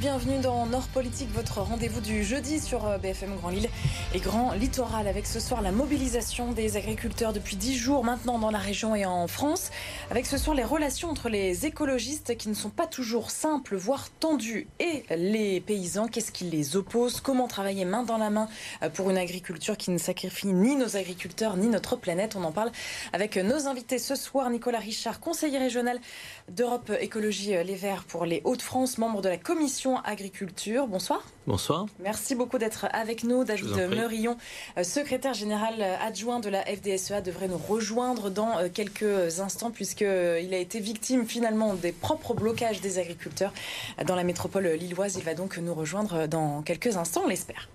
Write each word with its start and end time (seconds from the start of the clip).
bienvenue 0.00 0.38
dans 0.40 0.66
Nord 0.66 0.88
Politique, 0.88 1.30
votre 1.32 1.60
rendez-vous 1.60 2.02
du 2.02 2.22
jeudi 2.22 2.60
sur 2.60 2.86
euh, 2.86 2.98
BFM 2.98 3.34
Grand 3.36 3.48
Lille 3.48 3.68
et 4.14 4.18
Grand 4.18 4.52
Littoral 4.52 5.08
avec 5.08 5.26
ce 5.26 5.40
soir 5.40 5.62
la 5.62 5.72
mobilisation 5.72 6.52
des 6.52 6.76
agriculteurs 6.76 7.32
depuis 7.32 7.56
dix 7.56 7.74
jours 7.74 8.04
maintenant 8.04 8.38
dans 8.38 8.50
la 8.50 8.58
région 8.58 8.94
et 8.94 9.06
en 9.06 9.26
France. 9.26 9.70
Avec 10.10 10.26
ce 10.26 10.36
soir 10.36 10.54
les 10.54 10.64
relations 10.64 11.08
entre 11.08 11.30
les 11.30 11.64
écologistes 11.64 12.36
qui 12.36 12.50
ne 12.50 12.54
sont 12.54 12.68
pas 12.68 12.86
toujours 12.86 13.30
simples, 13.30 13.76
voire 13.76 14.10
tendues, 14.20 14.66
et 14.80 15.04
les 15.16 15.60
paysans. 15.60 16.08
Qu'est-ce 16.08 16.32
qui 16.32 16.44
les 16.44 16.76
oppose? 16.76 17.20
Comment 17.20 17.48
travailler 17.48 17.86
main 17.86 18.02
dans 18.02 18.18
la 18.18 18.28
main 18.28 18.48
euh, 18.82 18.90
pour 18.90 19.08
une 19.08 19.18
agriculture 19.18 19.78
qui 19.78 19.90
ne 19.90 19.98
sacrifie 19.98 20.48
ni 20.48 20.76
nos 20.76 20.96
agriculteurs 20.96 21.56
ni 21.56 21.68
notre 21.68 21.96
planète? 21.96 22.36
On 22.36 22.44
en 22.44 22.52
parle 22.52 22.70
avec 23.14 23.36
nos 23.36 23.66
invités 23.66 23.98
ce 23.98 24.14
soir. 24.14 24.50
Nicolas 24.50 24.78
Richard, 24.78 25.20
conseiller 25.20 25.58
régional 25.58 25.98
d'Europe 26.50 26.92
Écologie 27.00 27.52
Les 27.64 27.76
Verts 27.76 28.04
pour 28.04 28.26
les 28.26 28.42
Hauts-de-France, 28.44 28.98
membre 28.98 29.22
de 29.22 29.28
la 29.28 29.38
commission 29.38 29.85
agriculture. 30.04 30.86
Bonsoir. 30.86 31.22
Bonsoir. 31.46 31.86
Merci 32.00 32.34
beaucoup 32.34 32.58
d'être 32.58 32.86
avec 32.92 33.24
nous. 33.24 33.44
David 33.44 33.88
Meurillon, 33.90 34.36
euh, 34.76 34.82
secrétaire 34.82 35.34
général 35.34 35.74
euh, 35.80 35.96
adjoint 36.00 36.40
de 36.40 36.48
la 36.48 36.62
FDSEA, 36.64 37.20
devrait 37.20 37.48
nous 37.48 37.58
rejoindre 37.58 38.30
dans 38.30 38.58
euh, 38.58 38.68
quelques 38.72 39.40
instants 39.40 39.70
puisqu'il 39.70 40.06
a 40.06 40.58
été 40.58 40.80
victime 40.80 41.26
finalement 41.26 41.74
des 41.74 41.92
propres 41.92 42.34
blocages 42.34 42.80
des 42.80 42.98
agriculteurs 42.98 43.52
dans 44.06 44.16
la 44.16 44.24
métropole 44.24 44.66
lilloise. 44.66 45.16
Il 45.16 45.24
va 45.24 45.34
donc 45.34 45.58
nous 45.58 45.74
rejoindre 45.74 46.26
dans 46.26 46.62
quelques 46.62 46.96
instants, 46.96 47.22
on 47.24 47.28
l'espère. 47.28 47.68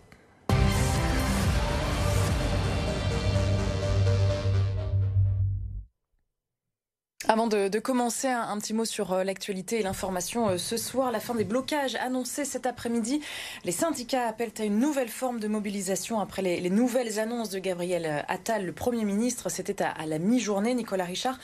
Avant 7.32 7.48
de, 7.48 7.80
commencer, 7.80 8.28
un, 8.28 8.58
petit 8.58 8.74
mot 8.74 8.84
sur 8.84 9.14
euh, 9.14 9.24
l'actualité 9.24 9.80
et 9.80 9.84
l'information. 9.84 10.50
Euh, 10.50 10.58
ce 10.58 10.76
soir, 10.76 11.14
la 11.14 11.22
fin 11.22 11.34
des 11.34 11.46
blocages 11.46 11.96
annoncés 11.96 12.44
cet 12.44 12.66
après-midi. 12.66 13.22
Les 13.64 13.72
syndicats 13.72 14.28
appellent 14.28 14.52
à 14.60 14.66
une 14.66 14.80
nouvelle 14.80 15.08
forme 15.08 15.40
de 15.40 15.48
mobilisation 15.48 16.20
après 16.20 16.42
les, 16.42 16.70
nouvelles 16.70 17.20
annonces 17.20 17.50
de 17.50 17.59
Gabriel 17.59 18.06
euh, 18.06 18.20
Attal, 18.28 18.66
le 18.66 18.74
Premier 18.74 19.06
ministre. 19.06 19.48
C'était 19.48 19.82
à, 19.82 20.06
la 20.06 20.20
mi-journée. 20.20 20.74
Nicolas 20.74 21.06
Richard, 21.06 21.40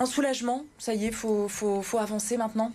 un 0.00 0.06
soulagement 0.06 0.64
Ça 0.78 0.92
y 0.92 1.06
est, 1.06 1.12
faut 1.12 1.48
avancer 2.00 2.36
maintenant 2.36 2.72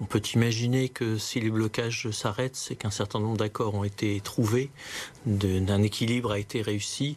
on 0.00 0.04
peut 0.04 0.22
imaginer 0.34 0.88
que 0.88 1.16
si 1.16 1.40
les 1.40 1.50
blocages 1.50 2.10
s'arrêtent, 2.10 2.56
c'est 2.56 2.76
qu'un 2.76 2.90
certain 2.90 3.18
nombre 3.18 3.36
d'accords 3.36 3.74
ont 3.74 3.84
été 3.84 4.20
trouvés, 4.20 4.70
d'un 5.24 5.82
équilibre 5.82 6.32
a 6.32 6.38
été 6.38 6.62
réussi. 6.62 7.16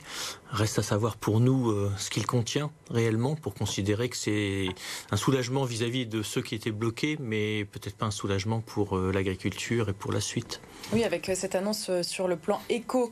Reste 0.52 0.80
à 0.80 0.84
savoir 0.84 1.18
pour 1.18 1.40
nous 1.40 1.70
euh, 1.70 1.92
ce 1.98 2.10
qu'il 2.10 2.26
contient 2.26 2.72
réellement 2.90 3.36
pour 3.36 3.54
considérer 3.54 4.10
que 4.10 4.18
c'est 4.18 4.70
un 5.12 5.18
soulagement 5.18 5.64
vis-à-vis 5.64 6.08
de 6.08 6.24
ceux 6.24 6.42
qui 6.42 6.56
étaient 6.56 6.72
bloqués, 6.72 7.18
mais 7.20 7.66
peut-être 7.66 7.96
pas 7.96 8.08
un 8.08 8.12
soulagement 8.12 8.62
pour 8.62 8.98
euh, 8.98 9.12
l'agriculture 9.12 9.90
et 9.90 9.94
pour 9.94 10.12
la 10.12 10.22
suite. 10.22 10.60
Oui, 10.92 11.04
avec 11.04 11.30
euh, 11.30 11.36
cette 11.36 11.54
annonce 11.54 11.92
sur 12.02 12.28
le 12.28 12.36
plan 12.36 12.62
éco 12.70 13.12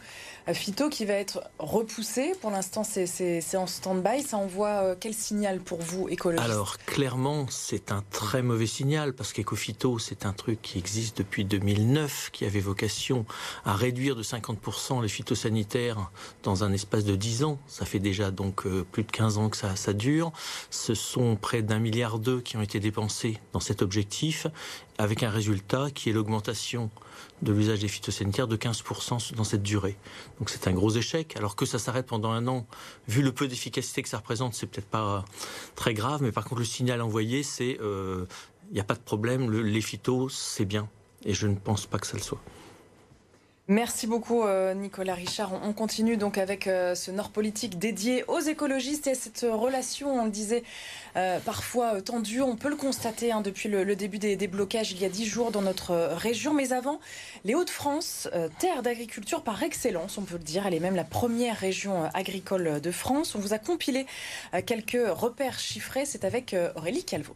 phyto 0.52 0.90
qui 0.90 1.06
va 1.06 1.14
être 1.14 1.44
repoussé. 1.60 2.34
Pour 2.42 2.50
l'instant, 2.52 2.84
c'est 2.84 3.56
en 3.56 3.68
stand-by. 3.68 4.24
Ça 4.24 4.38
envoie 4.38 4.96
quel 4.96 5.14
signal 5.14 5.60
pour 5.60 5.80
vous, 5.80 6.08
écologiste 6.08 6.50
Alors, 6.50 6.78
clairement, 6.78 7.46
c'est 7.50 7.92
un 7.92 8.04
très 8.12 8.42
mauvais 8.42 8.66
signal 8.66 9.14
parce 9.14 9.34
qu'éco-phyto, 9.58 10.00
c'est 10.00 10.26
un 10.26 10.34
truc 10.34 10.62
qui 10.62 10.78
existe 10.78 11.18
depuis 11.18 11.44
2009, 11.44 12.30
qui 12.32 12.46
avait 12.46 12.60
vocation 12.60 13.26
à 13.66 13.74
réduire 13.74 14.16
de 14.16 14.24
50% 14.24 15.02
les 15.02 15.08
phytosanitaires 15.08 16.12
dans 16.44 16.64
un 16.64 16.72
espace 16.72 17.04
de 17.04 17.16
10 17.16 17.44
ans. 17.44 17.60
Ça 17.68 17.86
fait 17.86 18.00
déjà 18.00 18.32
donc 18.32 18.66
euh, 18.66 18.86
plus 18.92 19.04
de 19.04 19.12
15 19.12 19.38
ans 19.38 19.50
que 19.50 19.58
ça, 19.58 19.76
ça 19.76 19.94
dure. 19.94 20.32
Ce 20.70 20.94
sont 20.94 21.36
près 21.36 21.62
d'un 21.62 21.80
milliard 21.80 22.20
d'euros 22.20 22.42
qui 22.42 22.58
ont 22.58 22.62
été 22.62 22.80
dépensés 22.80 23.40
dans 23.54 23.60
cet 23.60 23.82
objectif, 23.82 24.48
avec 24.98 25.24
un 25.24 25.30
résultat 25.30 25.90
qui 25.94 26.10
est 26.10 26.14
l'augmentation 26.14 26.90
de 27.42 27.54
l'usage 27.54 27.80
des 27.80 27.88
phytosanitaires 27.88 28.48
de 28.48 28.58
15% 28.58 29.34
dans 29.36 29.44
cette 29.44 29.64
durée. 29.64 29.98
Donc 30.40 30.50
c'est 30.50 30.68
un 30.68 30.74
gros 30.74 30.92
échec. 30.92 31.36
Alors 31.38 31.56
que 31.56 31.66
ça 31.66 31.80
s'arrête 31.80 32.06
pendant 32.06 32.32
un 32.32 32.48
an, 32.48 32.66
vu 33.08 33.22
le 33.22 33.32
peu 33.32 33.48
d'efficacité 33.48 34.04
que 34.04 34.10
ça 34.10 34.18
représente, 34.18 34.54
c'est 34.54 34.68
peut-être 34.68 34.88
pas 34.88 35.24
très 35.76 35.94
grave. 35.94 36.22
Mais 36.22 36.32
par 36.32 36.46
contre, 36.46 36.60
le 36.60 36.66
signal 36.66 37.02
envoyé, 37.02 37.44
c'est 37.44 37.78
il 38.70 38.74
n'y 38.74 38.80
a 38.80 38.84
pas 38.84 38.96
de 38.96 39.00
problème, 39.00 39.50
le, 39.50 39.62
les 39.62 39.82
phytos, 39.82 40.30
c'est 40.30 40.66
bien. 40.66 40.90
Et 41.26 41.34
je 41.34 41.48
ne 41.48 41.56
pense 41.56 41.86
pas 41.86 42.00
que 42.00 42.08
ça 42.08 42.18
le 42.18 42.24
soit. 42.24 42.42
Merci 43.70 44.08
beaucoup 44.08 44.44
euh, 44.44 44.74
Nicolas 44.74 45.14
Richard. 45.14 45.52
On 45.62 45.74
continue 45.74 46.16
donc 46.16 46.38
avec 46.38 46.68
euh, 46.68 46.96
ce 46.96 47.12
Nord 47.12 47.32
politique 47.32 47.78
dédié 47.78 48.24
aux 48.30 48.40
écologistes 48.40 49.08
et 49.08 49.14
cette 49.14 49.46
relation, 49.52 50.22
on 50.22 50.24
le 50.24 50.32
disait, 50.32 50.64
euh, 51.18 51.38
parfois 51.40 52.02
tendue. 52.02 52.40
On 52.40 52.56
peut 52.56 52.70
le 52.70 52.78
constater 52.78 53.34
hein, 53.34 53.42
depuis 53.42 53.68
le, 53.68 53.94
début 53.98 54.20
des, 54.20 54.38
des, 54.38 54.48
blocages 54.48 54.94
il 54.94 55.02
y 55.02 55.06
a 55.06 55.10
dix 55.10 55.26
jours 55.26 55.52
dans 55.52 55.62
notre 55.62 55.94
région. 56.14 56.54
Mais 56.54 56.72
avant, 56.72 57.02
les 57.44 57.56
Hauts-de-France, 57.56 58.30
terre 58.58 58.84
d'agriculture 58.84 59.44
par 59.44 59.62
excellence, 59.62 60.18
on 60.18 60.22
peut 60.22 60.38
le 60.38 60.44
dire. 60.46 60.66
Elle 60.66 60.74
est 60.74 60.80
même 60.80 60.96
la 60.96 61.04
première 61.04 61.58
région 61.58 62.06
agricole 62.14 62.80
de 62.80 62.92
France. 62.92 63.36
On 63.36 63.40
vous 63.40 63.52
a 63.52 63.60
compilé 63.60 64.06
quelques 64.66 65.10
repères 65.10 65.60
chiffrés. 65.60 66.06
C'est 66.06 66.24
avec 66.24 66.56
Aurélie 66.78 67.04
Calvo. 67.04 67.36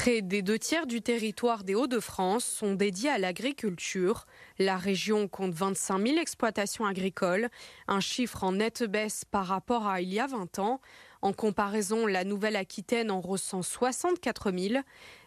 Près 0.00 0.22
des 0.22 0.42
deux 0.42 0.60
tiers 0.60 0.86
du 0.86 1.02
territoire 1.02 1.64
des 1.64 1.74
Hauts-de-France 1.74 2.44
sont 2.44 2.74
dédiés 2.74 3.10
à 3.10 3.18
l'agriculture. 3.18 4.26
La 4.60 4.76
région 4.76 5.26
compte 5.26 5.52
25 5.52 6.06
000 6.06 6.18
exploitations 6.20 6.86
agricoles, 6.86 7.48
un 7.88 7.98
chiffre 7.98 8.44
en 8.44 8.52
nette 8.52 8.84
baisse 8.84 9.24
par 9.24 9.46
rapport 9.46 9.88
à 9.88 10.00
il 10.00 10.14
y 10.14 10.20
a 10.20 10.28
20 10.28 10.60
ans. 10.60 10.80
En 11.20 11.32
comparaison, 11.32 12.06
la 12.06 12.22
Nouvelle-Aquitaine 12.22 13.10
en 13.10 13.20
ressent 13.20 13.62
64 13.62 14.52
000. 14.56 14.82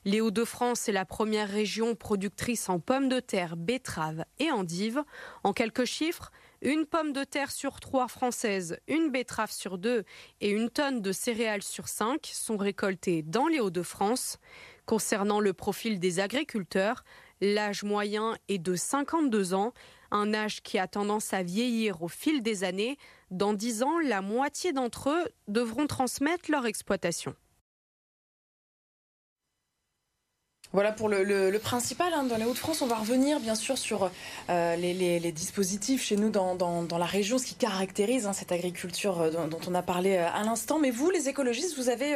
Les 0.05 0.21
Hauts-de-France 0.21 0.87
est 0.87 0.93
la 0.93 1.03
première 1.03 1.49
région 1.49 1.93
productrice 1.93 2.69
en 2.69 2.79
pommes 2.79 3.09
de 3.09 3.19
terre, 3.19 3.57
betteraves 3.57 4.23
et 4.39 4.51
endives. 4.51 5.03
En 5.43 5.51
quelques 5.51 5.83
chiffres, 5.83 6.31
une 6.61 6.85
pomme 6.85 7.11
de 7.11 7.23
terre 7.23 7.51
sur 7.51 7.79
trois 7.79 8.07
françaises, 8.07 8.77
une 8.87 9.09
betterave 9.09 9.51
sur 9.51 9.77
deux 9.77 10.03
et 10.41 10.49
une 10.51 10.69
tonne 10.69 11.01
de 11.01 11.11
céréales 11.11 11.63
sur 11.63 11.87
cinq 11.87 12.29
sont 12.33 12.57
récoltées 12.57 13.23
dans 13.23 13.47
les 13.47 13.59
Hauts-de-France. 13.59 14.37
Concernant 14.85 15.39
le 15.39 15.53
profil 15.53 15.99
des 15.99 16.19
agriculteurs, 16.19 17.03
l'âge 17.39 17.83
moyen 17.83 18.37
est 18.47 18.59
de 18.59 18.75
52 18.75 19.53
ans, 19.53 19.73
un 20.11 20.33
âge 20.33 20.61
qui 20.61 20.77
a 20.77 20.87
tendance 20.87 21.33
à 21.33 21.41
vieillir 21.41 22.03
au 22.03 22.07
fil 22.07 22.43
des 22.43 22.63
années. 22.63 22.97
Dans 23.31 23.53
10 23.53 23.83
ans, 23.83 23.99
la 23.99 24.21
moitié 24.21 24.73
d'entre 24.73 25.09
eux 25.09 25.29
devront 25.47 25.87
transmettre 25.87 26.51
leur 26.51 26.65
exploitation. 26.65 27.35
Voilà 30.73 30.93
pour 30.93 31.09
le, 31.09 31.57
principal. 31.59 32.13
Hein, 32.13 32.23
dans 32.23 32.37
les 32.37 32.45
Hauts-de-France, 32.45 32.81
on 32.81 32.87
va 32.87 32.95
revenir 32.95 33.39
bien 33.41 33.55
sûr 33.55 33.77
sur 33.77 34.09
euh, 34.49 34.75
les, 34.77 35.31
dispositifs 35.31 36.03
chez 36.03 36.15
nous 36.15 36.29
dans, 36.29 36.97
la 36.97 37.05
région, 37.05 37.37
ce 37.37 37.45
qui 37.45 37.55
caractérise 37.55 38.25
hein, 38.25 38.33
cette 38.33 38.51
agriculture 38.51 39.19
euh, 39.19 39.47
dont, 39.47 39.59
on 39.67 39.75
a 39.75 39.81
parlé 39.81 40.15
euh, 40.15 40.27
à 40.33 40.43
l'instant. 40.43 40.79
Mais 40.79 40.91
vous, 40.91 41.09
les 41.09 41.27
écologistes, 41.27 41.77
vous 41.77 41.89
avez 41.89 42.15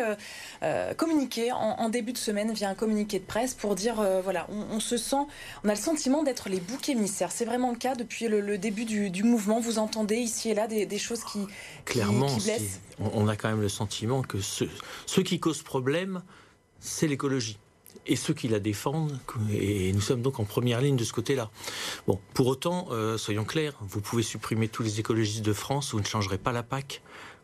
communiqué 0.97 1.51
en, 1.51 1.89
début 1.89 2.13
de 2.13 2.17
semaine 2.17 2.51
via 2.53 2.69
un 2.69 2.75
communiqué 2.75 3.19
de 3.19 3.25
presse 3.25 3.53
pour 3.53 3.75
dire 3.75 3.95
voilà, 4.23 4.47
on, 4.49 4.79
se 4.79 4.97
sent, 4.97 5.15
on 5.63 5.69
a 5.69 5.73
le 5.73 5.79
sentiment 5.79 6.23
d'être 6.23 6.49
les 6.49 6.59
boucs 6.59 6.89
émissaires. 6.89 7.31
C'est 7.31 7.45
vraiment 7.45 7.71
le 7.71 7.77
cas 7.77 7.95
depuis 7.95 8.27
le, 8.27 8.57
début 8.57 8.85
du, 8.85 9.23
mouvement. 9.23 9.59
Vous 9.59 9.79
entendez 9.79 10.15
ici 10.15 10.49
et 10.49 10.53
là 10.53 10.67
des, 10.67 10.97
choses 10.97 11.23
qui, 11.23 11.45
Clairement, 11.85 12.27
blessent 12.37 12.79
on 12.99 13.27
a 13.27 13.35
quand 13.35 13.49
même 13.49 13.61
le 13.61 13.69
sentiment 13.69 14.21
que 14.21 14.39
ce, 14.39 14.63
ce 15.05 15.19
qui 15.19 15.39
cause 15.39 15.61
problème, 15.61 16.23
c'est 16.79 17.07
l'écologie 17.07 17.57
et 18.07 18.15
ceux 18.15 18.33
qui 18.33 18.47
la 18.47 18.59
défendent. 18.59 19.19
Et 19.51 19.91
nous 19.93 20.01
sommes 20.01 20.21
donc 20.21 20.39
en 20.39 20.45
première 20.45 20.81
ligne 20.81 20.95
de 20.95 21.03
ce 21.03 21.13
côté-là. 21.13 21.49
Bon, 22.07 22.19
pour 22.33 22.47
autant, 22.47 22.87
euh, 22.91 23.17
soyons 23.17 23.45
clairs, 23.45 23.73
vous 23.81 24.01
pouvez 24.01 24.23
supprimer 24.23 24.67
tous 24.67 24.83
les 24.83 24.99
écologistes 24.99 25.45
de 25.45 25.53
France, 25.53 25.91
vous 25.93 25.99
ne 25.99 26.05
changerez 26.05 26.37
pas 26.37 26.51
la 26.51 26.63
PAC. 26.63 27.01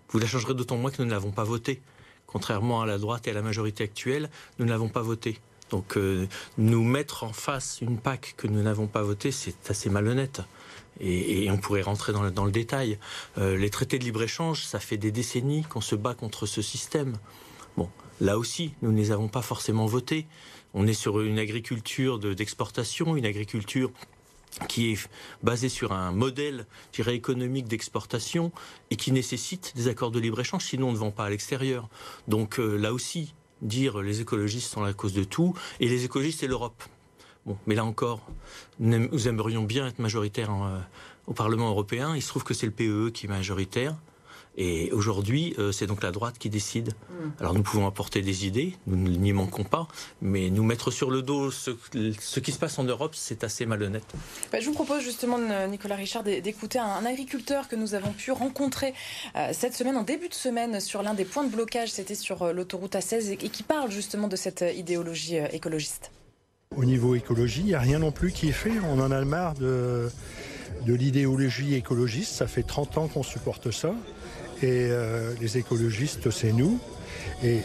Vous 0.10 0.20
la 0.20 0.28
changerez 0.28 0.54
d'autant 0.54 0.78
moins 0.78 0.92
que 0.92 1.02
nous 1.02 1.08
ne 1.08 1.12
l'avons 1.12 1.32
pas 1.32 1.44
votée. 1.44 1.82
Contrairement 2.28 2.82
à 2.82 2.86
la 2.86 2.98
droite 2.98 3.28
et 3.28 3.32
à 3.32 3.34
la 3.34 3.42
majorité 3.42 3.84
actuelle, 3.84 4.30
nous 4.60 4.66
ne 4.66 4.70
l'avons 4.70 4.90
pas 4.90 5.02
votée. 5.02 5.40
Donc 5.70 5.98
euh, 5.98 6.28
nous 6.58 6.84
mettre 6.84 7.24
en 7.24 7.34
face 7.34 7.80
une 7.82 7.98
PAC 7.98 8.36
que 8.38 8.48
nous 8.48 8.62
n'avons 8.62 8.88
pas 8.88 9.02
votée, 9.02 9.32
c'est 9.32 9.70
assez 9.70 9.90
malhonnête. 9.90 10.42
Et, 11.00 11.50
on 11.50 11.58
pourrait 11.58 11.82
rentrer 11.82 12.14
dans 12.14 12.46
le, 12.46 12.52
détail. 12.52 13.00
Euh, 13.40 13.58
les 13.58 13.72
traités 13.72 13.98
de 13.98 14.04
libre-échange, 14.04 14.66
ça 14.66 14.80
fait 14.80 14.98
des 14.98 15.12
décennies 15.12 15.64
qu'on 15.64 15.82
se 15.82 15.96
bat 15.96 16.14
contre 16.14 16.46
ce 16.46 16.62
système. 16.62 17.18
Là 18.22 18.38
aussi, 18.38 18.76
nous 18.84 18.92
ne 18.92 18.98
les 18.98 19.12
avons 19.12 19.28
pas 19.28 19.42
forcément 19.42 19.88
votés. 19.88 20.28
On 20.76 20.86
est 20.86 20.94
sur 20.94 21.22
une 21.22 21.40
agriculture 21.40 22.20
d'exportation, 22.20 23.16
une 23.16 23.26
agriculture 23.26 23.92
qui 24.70 24.92
est 24.92 25.10
basée 25.42 25.70
sur 25.70 25.92
un 25.92 26.12
modèle 26.12 26.68
dirais, 26.94 27.16
économique 27.16 27.68
d'exportation 27.68 28.52
et 28.92 28.96
qui 28.96 29.12
nécessite 29.12 29.74
des 29.76 29.88
accords 29.88 30.12
de 30.12 30.20
libre-échange, 30.20 30.64
sinon 30.64 30.90
on 30.90 30.92
ne 30.92 30.98
vend 30.98 31.10
pas 31.10 31.26
à 31.26 31.30
l'extérieur. 31.32 31.90
Donc 32.28 32.60
euh, 32.60 32.76
là 32.76 32.94
aussi, 32.94 33.34
dire 33.64 34.02
les 34.02 34.22
écologistes 34.22 34.72
sont 34.72 34.84
la 34.84 34.94
cause 34.94 35.14
de 35.14 35.24
tout, 35.24 35.56
et 35.80 35.90
les 35.90 36.06
écologistes, 36.06 36.42
c'est 36.42 36.48
l'Europe. 36.48 36.84
Bon, 37.48 37.58
mais 37.66 37.74
là 37.74 37.84
encore, 37.84 38.22
nous 38.80 39.28
aimerions 39.28 39.64
bien 39.64 39.88
être 39.88 39.98
majoritaires 39.98 40.54
euh, 40.54 40.80
au 41.26 41.34
Parlement 41.34 41.70
européen. 41.70 42.16
Il 42.16 42.22
se 42.22 42.28
trouve 42.28 42.44
que 42.44 42.54
c'est 42.54 42.68
le 42.68 42.72
PEE 42.72 43.08
e 43.08 43.10
qui 43.10 43.26
est 43.26 43.30
majoritaire. 43.30 43.96
Et 44.58 44.92
aujourd'hui, 44.92 45.56
euh, 45.60 45.72
c'est 45.72 45.88
donc 45.88 46.04
la 46.04 46.12
droite 46.12 46.38
qui 46.38 46.50
décide. 46.50 46.94
Hmm. 47.10 47.30
Alors 47.40 47.54
nous 47.54 47.64
pouvons 47.64 47.88
apporter 47.88 48.22
des 48.22 48.46
idées, 48.46 48.76
nous 48.86 48.98
n'y 48.98 49.32
manquons 49.32 49.64
pas, 49.64 49.88
mais 50.22 50.50
nous 50.50 50.64
mettre 50.64 50.92
sur 50.92 51.10
le 51.10 51.22
dos 51.22 51.52
ce, 51.52 51.72
qui 52.40 52.52
se 52.52 52.60
passe 52.60 52.78
en 52.78 52.84
Europe, 52.84 53.14
c'est 53.16 53.46
assez 53.46 53.66
malhonnête. 53.66 54.04
Bah, 54.52 54.60
je 54.60 54.66
vous 54.66 54.74
propose 54.74 55.02
justement, 55.02 55.40
Nicolas 55.70 55.96
Richard, 55.96 56.24
d'écouter 56.24 56.80
un, 56.80 57.06
agriculteur 57.06 57.68
que 57.68 57.76
nous 57.76 57.96
avons 57.96 58.12
pu 58.12 58.32
rencontrer 58.32 58.94
euh, 59.36 59.50
cette 59.54 59.74
semaine, 59.74 59.96
en 59.96 60.04
début 60.04 60.28
de 60.28 60.34
semaine, 60.34 60.80
sur 60.80 61.02
l'un 61.02 61.14
des 61.14 61.26
points 61.26 61.44
de 61.46 61.52
blocage, 61.52 61.90
c'était 61.90 62.16
sur 62.16 62.44
euh, 62.44 62.54
l'autoroute 62.54 62.94
A16, 62.94 63.32
et, 63.32 63.38
qui 63.38 63.64
parle 63.64 63.90
justement 63.90 64.28
de 64.28 64.36
cette 64.36 64.64
idéologie 64.76 65.38
écologiste. 65.52 66.12
Au 66.76 66.86
niveau 66.86 67.16
écologie, 67.16 67.62
il 67.62 67.68
n'y 67.68 67.74
a 67.74 67.80
rien 67.80 68.00
non 68.00 68.12
plus 68.12 68.32
qui 68.32 68.50
est 68.50 68.54
fait. 68.54 68.74
On 68.84 69.00
en 69.00 69.12
a 69.12 69.26
marre 69.26 69.56
de, 69.56 70.10
de 70.86 70.94
l'idéologie 70.94 71.76
écologiste. 71.76 72.34
Ça 72.34 72.48
fait 72.48 72.64
30 72.64 72.98
ans 72.98 73.08
qu'on 73.08 73.24
supporte 73.24 73.72
ça. 73.72 73.94
Et 74.64 74.88
euh, 74.90 75.34
les 75.42 75.58
écologistes, 75.58 76.30
c'est 76.30 76.54
nous. 76.54 76.80
Et, 77.44 77.62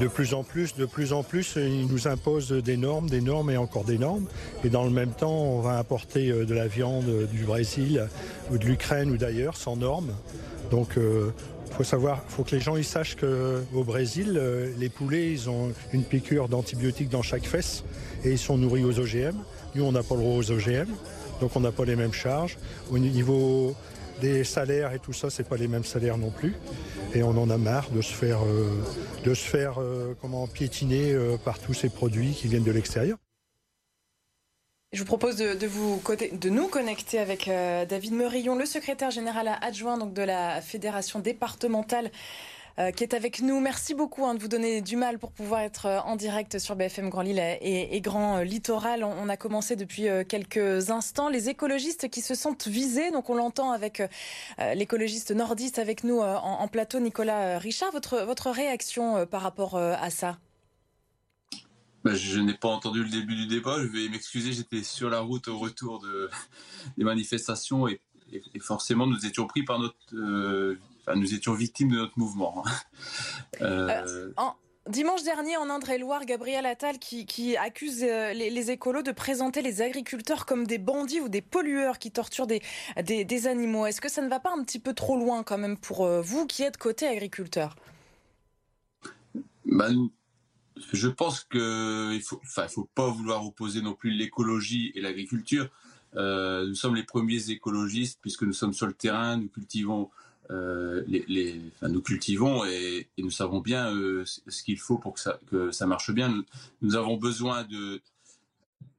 de 0.00 0.08
plus 0.08 0.32
en 0.32 0.44
plus, 0.44 0.76
de 0.76 0.86
plus 0.86 1.12
en 1.12 1.22
plus, 1.22 1.56
ils 1.56 1.86
nous 1.86 2.08
imposent 2.08 2.52
des 2.52 2.76
normes, 2.76 3.10
des 3.10 3.20
normes 3.20 3.50
et 3.50 3.56
encore 3.56 3.84
des 3.84 3.98
normes. 3.98 4.26
Et 4.64 4.70
dans 4.70 4.84
le 4.84 4.90
même 4.90 5.10
temps, 5.10 5.36
on 5.36 5.60
va 5.60 5.78
importer 5.78 6.30
euh, 6.30 6.46
de 6.46 6.54
la 6.54 6.68
viande 6.68 7.26
du 7.30 7.44
Brésil 7.44 8.06
ou 8.50 8.56
de 8.56 8.64
l'Ukraine 8.64 9.10
ou 9.10 9.16
d'ailleurs 9.16 9.56
sans 9.56 9.76
normes. 9.76 10.14
Donc, 10.70 10.96
euh, 10.96 11.32
faut 11.72 11.84
savoir, 11.84 12.22
faut 12.28 12.44
que 12.44 12.54
les 12.54 12.60
gens 12.60 12.76
ils 12.76 12.84
sachent 12.84 13.16
qu'au 13.16 13.84
Brésil, 13.84 14.40
les 14.78 14.88
poulets, 14.88 15.32
ils 15.32 15.50
ont 15.50 15.72
une 15.92 16.04
piqûre 16.04 16.48
d'antibiotiques 16.48 17.08
dans 17.08 17.22
chaque 17.22 17.44
fesse 17.44 17.82
et 18.24 18.30
ils 18.30 18.38
sont 18.38 18.56
nourris 18.56 18.84
aux 18.84 19.00
OGM. 19.00 19.34
Nous, 19.74 19.82
on 19.82 19.90
n'a 19.90 20.04
pas 20.04 20.14
le 20.14 20.20
droit 20.20 20.36
aux 20.36 20.50
OGM, 20.52 20.86
donc 21.40 21.56
on 21.56 21.60
n'a 21.60 21.72
pas 21.72 21.84
les 21.84 21.96
mêmes 21.96 22.12
charges. 22.12 22.58
Au 22.92 22.98
niveau 22.98 23.74
des 24.20 24.44
salaires 24.44 24.92
et 24.92 24.98
tout 24.98 25.12
ça, 25.12 25.30
c'est 25.30 25.48
pas 25.48 25.56
les 25.56 25.68
mêmes 25.68 25.84
salaires 25.84 26.18
non 26.18 26.30
plus. 26.30 26.54
Et 27.14 27.22
on 27.22 27.30
en 27.30 27.50
a 27.50 27.58
marre 27.58 27.90
de 27.90 28.02
se 28.02 28.12
faire, 28.12 28.44
euh, 28.44 28.82
de 29.24 29.34
euh, 29.54 30.14
comment, 30.20 30.46
piétiner 30.46 31.12
euh, 31.12 31.36
par 31.36 31.58
tous 31.58 31.74
ces 31.74 31.88
produits 31.88 32.32
qui 32.32 32.48
viennent 32.48 32.64
de 32.64 32.72
l'extérieur. 32.72 33.18
Je 34.92 35.00
vous 35.00 35.06
propose 35.06 35.36
de, 35.36 35.66
vous, 35.66 36.00
de 36.32 36.48
nous 36.50 36.68
connecter 36.68 37.18
avec 37.18 37.46
David 37.48 38.12
Merillon, 38.12 38.54
le 38.54 38.64
secrétaire 38.64 39.10
général 39.10 39.50
adjoint 39.60 39.98
de 39.98 40.22
la 40.22 40.60
Fédération 40.60 41.18
départementale 41.18 42.12
euh, 42.80 42.90
qui 42.90 43.04
est 43.04 43.14
avec 43.14 43.40
nous. 43.40 43.60
Merci 43.60 43.94
beaucoup 43.94 44.26
hein, 44.26 44.34
de 44.34 44.40
vous 44.40 44.48
donner 44.48 44.80
du 44.80 44.96
mal 44.96 45.20
pour 45.20 45.30
pouvoir 45.30 45.60
être 45.60 45.86
euh, 45.86 46.00
en 46.00 46.16
direct 46.16 46.58
sur 46.58 46.74
BFM 46.74 47.08
Grand 47.08 47.22
Lille 47.22 47.38
et, 47.38 48.00
Grand 48.00 48.38
euh, 48.38 48.42
Littoral. 48.42 49.04
On, 49.04 49.28
a 49.28 49.36
commencé 49.36 49.76
depuis 49.76 50.06
quelques 50.28 50.90
instants. 50.90 51.28
Les 51.28 51.48
écologistes 51.48 52.10
qui 52.10 52.20
se 52.20 52.34
sentent 52.34 52.66
visés, 52.66 53.12
donc 53.12 53.30
on 53.30 53.36
l'entend 53.36 53.70
avec 53.70 54.02
l'écologiste 54.74 55.30
nordiste 55.30 55.78
avec 55.78 56.04
nous 56.04 56.20
en, 56.20 56.68
plateau, 56.68 57.00
Nicolas 57.00 57.58
Richard. 57.58 57.92
Votre, 57.92 58.50
réaction 58.50 59.26
par 59.26 59.42
rapport 59.42 59.76
à 59.76 60.10
ça? 60.10 60.38
Bah, 62.04 62.14
je 62.14 62.38
n'ai 62.38 62.54
pas 62.54 62.68
entendu 62.68 63.02
le 63.02 63.08
début 63.08 63.34
du 63.34 63.46
débat. 63.46 63.78
Je 63.78 63.86
vais 63.86 64.08
m'excuser. 64.08 64.52
J'étais 64.52 64.82
sur 64.82 65.10
la 65.10 65.20
route 65.20 65.48
au 65.48 65.58
retour 65.58 66.00
de, 66.00 66.28
des 66.98 67.04
manifestations 67.04 67.88
et, 67.88 68.00
forcément 68.60 69.06
nous 69.06 69.26
étions 69.26 69.46
pris 69.46 69.62
par 69.62 69.78
notre 69.78 70.76
nous 71.14 71.34
étions 71.34 71.54
victimes 71.54 71.90
de 71.90 71.96
notre 71.96 72.18
mouvement. 72.18 72.64
Hein. 72.64 72.70
Euh, 73.60 74.32
euh, 74.38 74.50
dimanche 74.88 75.22
dernier, 75.22 75.56
en 75.56 75.70
Indre-et-Loire, 75.70 76.24
Gabriel 76.24 76.66
Attal 76.66 76.98
qui, 76.98 77.56
accuse 77.56 78.02
euh, 78.02 78.32
les, 78.32 78.70
écolos 78.70 79.02
de 79.02 79.12
présenter 79.12 79.62
les 79.62 79.82
agriculteurs 79.82 80.46
comme 80.46 80.66
des 80.66 80.78
bandits 80.78 81.20
ou 81.20 81.28
des 81.28 81.42
pollueurs 81.42 81.98
qui 81.98 82.10
torturent 82.10 82.46
des, 82.46 82.62
des, 83.02 83.46
animaux. 83.46 83.86
Est-ce 83.86 84.00
que 84.00 84.10
ça 84.10 84.22
ne 84.22 84.28
va 84.28 84.40
pas 84.40 84.52
un 84.52 84.62
petit 84.62 84.78
peu 84.78 84.94
trop 84.94 85.16
loin 85.16 85.42
quand 85.42 85.58
même 85.58 85.76
pour 85.76 86.06
vous 86.22 86.46
qui 86.46 86.62
êtes 86.62 86.76
côté 86.76 87.06
agriculteur? 87.06 87.76
Ben, 89.66 90.08
Je 90.92 91.08
pense 91.08 91.44
qu'il 91.44 91.60
ne 91.60 92.20
faut, 92.20 92.40
faut 92.68 92.88
pas 92.94 93.08
vouloir 93.08 93.46
opposer 93.46 93.82
non 93.82 93.94
plus 93.94 94.10
l'écologie 94.10 94.92
et 94.94 95.00
l'agriculture. 95.00 95.68
nous 96.14 96.74
sommes 96.74 96.96
les 96.96 97.04
premiers 97.04 97.50
écologistes 97.50 98.18
puisque 98.20 98.42
nous 98.42 98.52
sommes 98.52 98.74
sur 98.74 98.86
le 98.86 98.94
terrain, 98.94 99.36
nous 99.36 99.48
cultivons 99.48 100.10
euh, 100.50 101.04
nous 101.82 102.02
cultivons 102.02 102.64
et, 102.64 103.08
nous 103.18 103.30
savons 103.30 103.60
bien 103.60 103.94
euh, 103.94 104.24
ce 104.24 104.62
qu'il 104.62 104.78
faut 104.78 104.98
pour 104.98 105.14
que 105.14 105.70
ça, 105.70 105.86
marche 105.86 106.10
bien. 106.12 106.44
Nous, 106.82 106.96
avons 106.96 107.16
besoin 107.16 107.64
de 107.64 108.00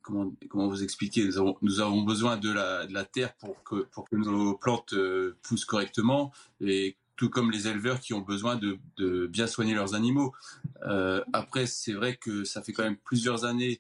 comment, 0.02 0.34
vous 0.52 0.84
expliquer 0.84 1.26
nous 1.62 1.80
avons, 1.80 2.04
besoin 2.04 2.38
de 2.38 2.52
la, 2.52 3.06
terre 3.06 3.34
pour 3.36 3.64
que, 3.64 3.88
nos 4.16 4.56
plantes 4.56 4.94
euh, 4.94 5.38
poussent 5.44 5.66
correctement 5.66 6.32
et 6.62 6.96
tout 7.16 7.30
comme 7.30 7.50
les 7.52 7.68
éleveurs 7.68 8.02
qui 8.02 8.14
ont 8.14 8.22
besoin 8.22 8.58
de, 8.58 9.28
bien 9.28 9.48
soigner 9.48 9.74
leurs 9.74 9.94
animaux. 9.94 10.34
après, 11.34 11.66
c'est 11.66 11.94
vrai 11.94 12.18
que 12.18 12.44
ça 12.44 12.62
fait 12.62 12.74
quand 12.74 12.84
même 12.84 12.98
plusieurs 12.98 13.46
années 13.46 13.80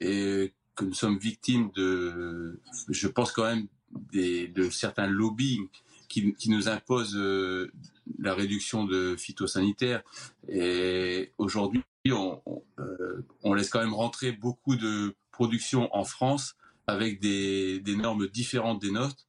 et 0.00 0.52
que 0.74 0.84
nous 0.84 0.94
sommes 0.94 1.18
victimes 1.18 1.70
de, 1.74 2.60
je 2.88 3.08
pense 3.08 3.32
quand 3.32 3.44
même, 3.44 3.68
de 4.12 4.68
certains 4.68 5.06
lobbies 5.06 5.60
qui, 6.08 6.50
nous 6.50 6.68
impose 6.68 7.16
euh, 7.16 7.70
la 8.18 8.34
réduction 8.34 8.84
de 8.84 9.14
phytosanitaires. 9.16 10.02
Et 10.48 11.32
aujourd'hui, 11.38 11.84
on, 12.10 12.40
euh, 12.78 13.26
on, 13.42 13.54
laisse 13.54 13.68
quand 13.70 13.80
même 13.80 13.94
rentrer 13.94 14.32
beaucoup 14.32 14.76
de 14.76 15.14
production 15.30 15.94
en 15.94 16.04
France 16.04 16.56
avec 16.86 17.20
des, 17.20 17.82
normes 17.86 18.26
différentes 18.28 18.80
des 18.80 18.90
nôtres. 18.90 19.26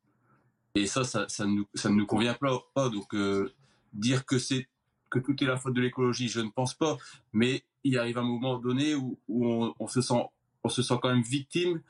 Et 0.76 0.88
ça, 0.88 1.04
ça, 1.04 1.26
ça, 1.28 1.46
nous, 1.46 1.68
ça 1.74 1.90
ne 1.90 1.96
nous 1.96 2.06
convient 2.06 2.36
pas. 2.36 2.90
Donc, 2.90 3.14
euh, 3.14 3.54
dire 3.94 4.26
que 4.26 4.40
c'est 4.40 4.68
que 5.10 5.20
tout 5.20 5.44
est 5.44 5.48
la 5.48 5.58
faute 5.58 5.74
de 5.74 5.82
l'écologie, 5.82 6.30
je 6.30 6.40
ne 6.40 6.50
pense 6.50 6.74
pas. 6.74 6.98
Mais 7.34 7.64
il 7.84 7.98
arrive 7.98 8.18
un 8.18 8.24
moment 8.24 8.60
donné 8.60 8.96
où, 8.96 9.20
on, 9.28 9.88
se 9.88 10.02
sent, 10.02 10.22
on 10.64 10.70
se 10.70 10.82
sent 10.82 10.96
quand 11.02 11.10
même 11.10 11.24
victime 11.24 11.82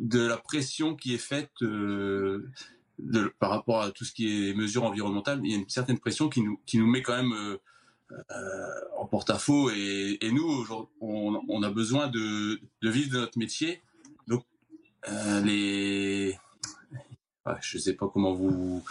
de 0.00 0.26
la 0.26 0.38
pression 0.38 0.96
qui 0.96 1.14
est 1.14 1.18
faite 1.18 1.50
par 3.38 3.50
rapport 3.50 3.82
à 3.82 3.90
tout 3.90 4.04
ce 4.04 4.12
qui 4.12 4.50
est 4.50 4.54
mesures 4.54 4.84
environnementales, 4.84 5.40
il 5.44 5.50
y 5.50 5.54
a 5.54 5.58
une 5.58 5.68
certaine 5.68 5.98
pression 5.98 6.28
qui 6.28 6.40
nous, 6.42 6.60
qui 6.66 6.78
nous 6.78 6.86
met 6.86 7.02
quand 7.02 7.16
même 7.16 7.32
euh, 7.32 7.58
euh, 8.30 8.96
en 8.98 9.06
porte-à-faux. 9.06 9.70
Et, 9.70 10.18
nous, 10.32 10.66
on, 11.00 11.40
on, 11.48 11.62
a 11.62 11.70
besoin 11.70 12.08
de, 12.08 12.60
de, 12.82 12.90
vivre 12.90 13.12
de 13.12 13.18
notre 13.20 13.38
métier. 13.38 13.82
Donc, 14.26 14.44
euh, 15.08 15.40
les. 15.42 16.38
je 17.60 17.76
ne 17.76 17.82
sais 17.82 17.94
pas 17.94 18.08
comment 18.08 18.32
vous 18.32 18.82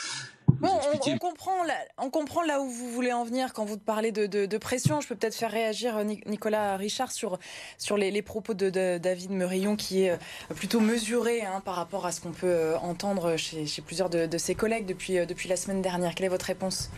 on, 0.61 1.17
comprend 1.17 1.63
là, 1.63 1.73
on 1.97 2.09
comprend 2.09 2.43
là 2.43 2.61
où 2.61 2.69
vous 2.69 2.91
voulez 2.91 3.13
en 3.13 3.23
venir 3.23 3.53
quand 3.53 3.65
vous 3.65 3.77
parlez 3.77 4.11
de, 4.11 4.57
pression. 4.57 5.01
Je 5.01 5.07
peux 5.07 5.15
peut-être 5.15 5.35
faire 5.35 5.51
réagir 5.51 5.97
euh, 5.97 6.03
Nicolas 6.03 6.77
Richard 6.77 7.11
sur, 7.11 7.37
sur 7.77 7.97
les, 7.97 8.21
propos 8.21 8.53
de, 8.53 8.69
David 8.97 9.31
Merillon 9.31 9.75
qui 9.75 10.03
est 10.03 10.11
euh, 10.11 10.17
plutôt 10.55 10.79
mesuré 10.79 11.41
hein, 11.41 11.61
par 11.63 11.75
rapport 11.75 12.05
à 12.05 12.11
ce 12.11 12.21
qu'on 12.21 12.31
peut 12.31 12.47
euh, 12.47 12.77
entendre 12.77 13.35
chez, 13.37 13.65
plusieurs 13.85 14.09
de, 14.09 14.37
ses 14.37 14.55
collègues 14.55 14.85
depuis, 14.85 15.25
depuis 15.25 15.49
la 15.49 15.55
semaine 15.55 15.81
dernière. 15.81 16.15
Quelle 16.15 16.27
est 16.27 16.29
votre 16.29 16.45
réponse? 16.45 16.89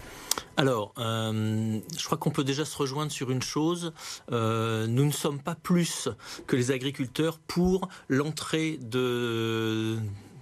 Alors, 0.55 0.93
je 0.97 2.05
crois 2.05 2.17
qu'on 2.17 2.29
peut 2.31 2.43
déjà 2.43 2.65
se 2.65 2.77
rejoindre 2.77 3.11
sur 3.11 3.31
une 3.31 3.41
chose. 3.41 3.93
nous 4.29 5.05
ne 5.05 5.11
sommes 5.11 5.39
pas 5.39 5.55
plus 5.55 6.09
que 6.45 6.55
les 6.55 6.71
agriculteurs 6.71 7.39
pour 7.39 7.89
l'entrée 8.07 8.79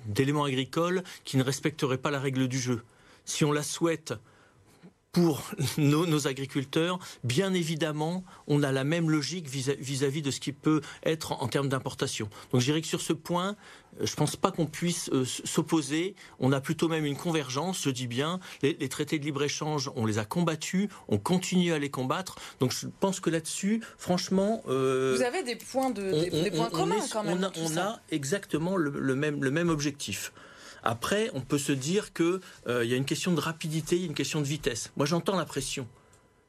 d'éléments 0.07 0.43
agricoles 0.43 1.03
qui 1.23 1.37
ne 1.37 1.43
respecteraient 1.43 1.97
pas 1.97 2.11
la 2.11 2.19
règle 2.19 2.47
du 2.47 2.59
jeu 2.59 2.83
si 3.25 3.43
on 3.45 3.51
la 3.51 3.63
souhaite 3.63 4.13
pour 5.15 5.41
nos, 5.77 6.27
agriculteurs, 6.27 6.99
bien 7.23 7.53
évidemment, 7.53 8.25
on 8.47 8.63
a 8.63 8.73
la 8.73 8.83
même 8.83 9.09
logique 9.09 9.47
vis-à-vis 9.47 10.21
de 10.21 10.29
ce 10.29 10.41
qui 10.41 10.51
peut 10.51 10.81
être 11.05 11.31
en, 11.41 11.47
termes 11.47 11.69
d'importation. 11.69 12.29
Donc 12.51 12.59
je 12.59 12.65
dirais 12.65 12.81
que 12.81 12.87
sur 12.87 12.99
ce 12.99 13.13
point, 13.13 13.55
je 14.01 14.11
ne 14.11 14.15
pense 14.17 14.35
pas 14.35 14.51
qu'on 14.51 14.65
puisse 14.65 15.09
euh, 15.13 15.23
s'opposer. 15.23 16.15
On 16.39 16.51
a 16.51 16.59
plutôt 16.59 16.89
même 16.89 17.05
une 17.05 17.15
convergence, 17.15 17.81
je 17.83 17.91
dis 17.91 18.07
bien. 18.07 18.41
Les, 18.61 18.89
traités 18.89 19.17
de 19.17 19.23
libre-échange, 19.23 19.89
on 19.95 20.05
les 20.05 20.19
a 20.19 20.25
combattus, 20.25 20.89
on 21.07 21.17
continue 21.17 21.71
à 21.71 21.79
les 21.79 21.89
combattre. 21.89 22.35
Donc 22.59 22.73
je 22.73 22.87
pense 22.99 23.21
que 23.21 23.29
là-dessus, 23.29 23.81
franchement... 23.97 24.63
Euh, 24.67 25.15
Vous 25.15 25.23
avez 25.23 25.43
des 25.43 25.55
points, 25.55 25.91
de, 25.91 26.29
des, 26.29 26.51
points 26.51 26.69
communs 26.69 27.05
quand 27.09 27.23
même. 27.23 27.49
On 27.55 27.77
a, 27.77 28.01
exactement 28.11 28.75
le, 28.75 29.15
même, 29.15 29.41
le 29.41 29.51
même 29.51 29.69
objectif. 29.69 30.33
Après, 30.85 31.31
on 31.33 31.41
peut 31.41 31.57
se 31.57 31.71
dire 31.71 32.13
qu'il 32.13 32.39
euh, 32.67 32.85
y 32.85 32.93
a 32.93 32.95
une 32.95 33.05
question 33.05 33.33
de 33.33 33.39
rapidité, 33.39 34.03
une 34.03 34.13
question 34.13 34.39
de 34.39 34.45
vitesse. 34.45 34.91
Moi, 34.95 35.05
j'entends 35.05 35.35
la 35.35 35.45
pression. 35.45 35.87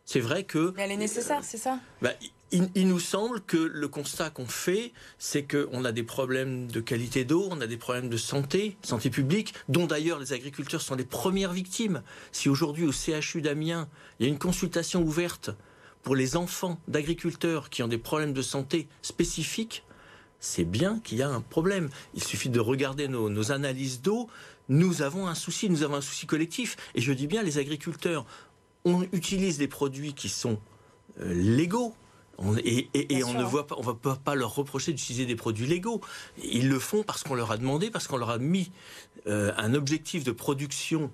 C'est 0.04 0.20
vrai 0.20 0.44
que. 0.44 0.72
Mais 0.76 0.82
elle 0.82 0.92
est 0.92 0.96
nécessaire, 0.96 1.42
c'est 1.42 1.56
ça? 1.56 1.80
Bah, 2.00 2.12
il, 2.52 2.86
nous 2.86 3.00
semble 3.00 3.40
que 3.40 3.56
le 3.56 3.88
constat 3.88 4.30
qu'on 4.30 4.46
fait, 4.46 4.92
c'est 5.18 5.42
qu'on 5.42 5.84
a 5.84 5.90
des 5.90 6.04
problèmes 6.04 6.68
de 6.68 6.80
qualité 6.80 7.24
d'eau, 7.24 7.48
on 7.50 7.60
a 7.60 7.66
des 7.66 7.76
problèmes 7.76 8.08
de 8.08 8.16
santé, 8.16 8.76
santé 8.82 9.10
publique, 9.10 9.54
dont 9.68 9.86
d'ailleurs 9.86 10.20
les 10.20 10.32
agriculteurs 10.32 10.80
sont 10.80 10.94
les 10.94 11.04
premières 11.04 11.52
victimes. 11.52 12.02
Si 12.30 12.48
aujourd'hui 12.48 12.86
au 12.86 12.92
CHU 12.92 13.40
d'Amiens, 13.40 13.88
il 14.20 14.26
y 14.26 14.28
a 14.28 14.32
une 14.32 14.38
consultation 14.38 15.02
ouverte 15.02 15.50
pour 16.02 16.14
les 16.14 16.36
enfants 16.36 16.78
d'agriculteurs 16.86 17.68
qui 17.68 17.82
ont 17.82 17.88
des 17.88 17.98
problèmes 17.98 18.32
de 18.32 18.42
santé 18.42 18.86
spécifiques, 19.02 19.82
c'est 20.40 20.64
bien 20.64 21.00
qu'il 21.00 21.18
y 21.18 21.22
a 21.22 21.28
un 21.28 21.40
problème. 21.40 21.88
Il 22.14 22.22
suffit 22.22 22.48
de 22.48 22.60
regarder 22.60 23.08
nos, 23.08 23.52
analyses 23.52 24.00
d'eau. 24.00 24.28
nous 24.68 25.02
avons 25.02 25.26
un 25.26 25.34
souci, 25.34 25.70
nous 25.70 25.82
avons 25.82 25.96
un 25.96 26.00
souci 26.00 26.26
collectif. 26.26 26.76
Et 26.94 27.00
je 27.00 27.12
dis 27.12 27.26
bien, 27.26 27.42
les 27.42 27.58
agriculteurs, 27.58 28.26
on 28.84 29.02
utilise 29.12 29.58
des 29.58 29.68
produits 29.68 30.14
qui 30.14 30.28
sont 30.28 30.58
euh, 31.20 31.32
légaux. 31.34 31.94
et, 32.64 32.88
on 33.24 33.34
ne 33.34 33.42
voit 33.42 33.66
pas, 33.66 33.76
on 33.78 33.82
va 33.82 33.94
pas, 33.94 34.34
leur 34.34 34.54
reprocher 34.54 34.92
d'utiliser 34.92 35.26
des 35.26 35.36
produits 35.36 35.66
légaux. 35.66 36.00
Ils 36.42 36.68
le 36.68 36.78
font 36.78 37.02
parce 37.02 37.22
qu'on 37.22 37.34
leur 37.34 37.50
a 37.50 37.56
demandé, 37.56 37.90
parce 37.90 38.06
qu'on 38.06 38.18
leur 38.18 38.30
a 38.30 38.38
mis 38.38 38.70
euh, 39.26 39.52
un 39.56 39.74
objectif 39.74 40.22
de 40.22 40.32
production 40.32 41.10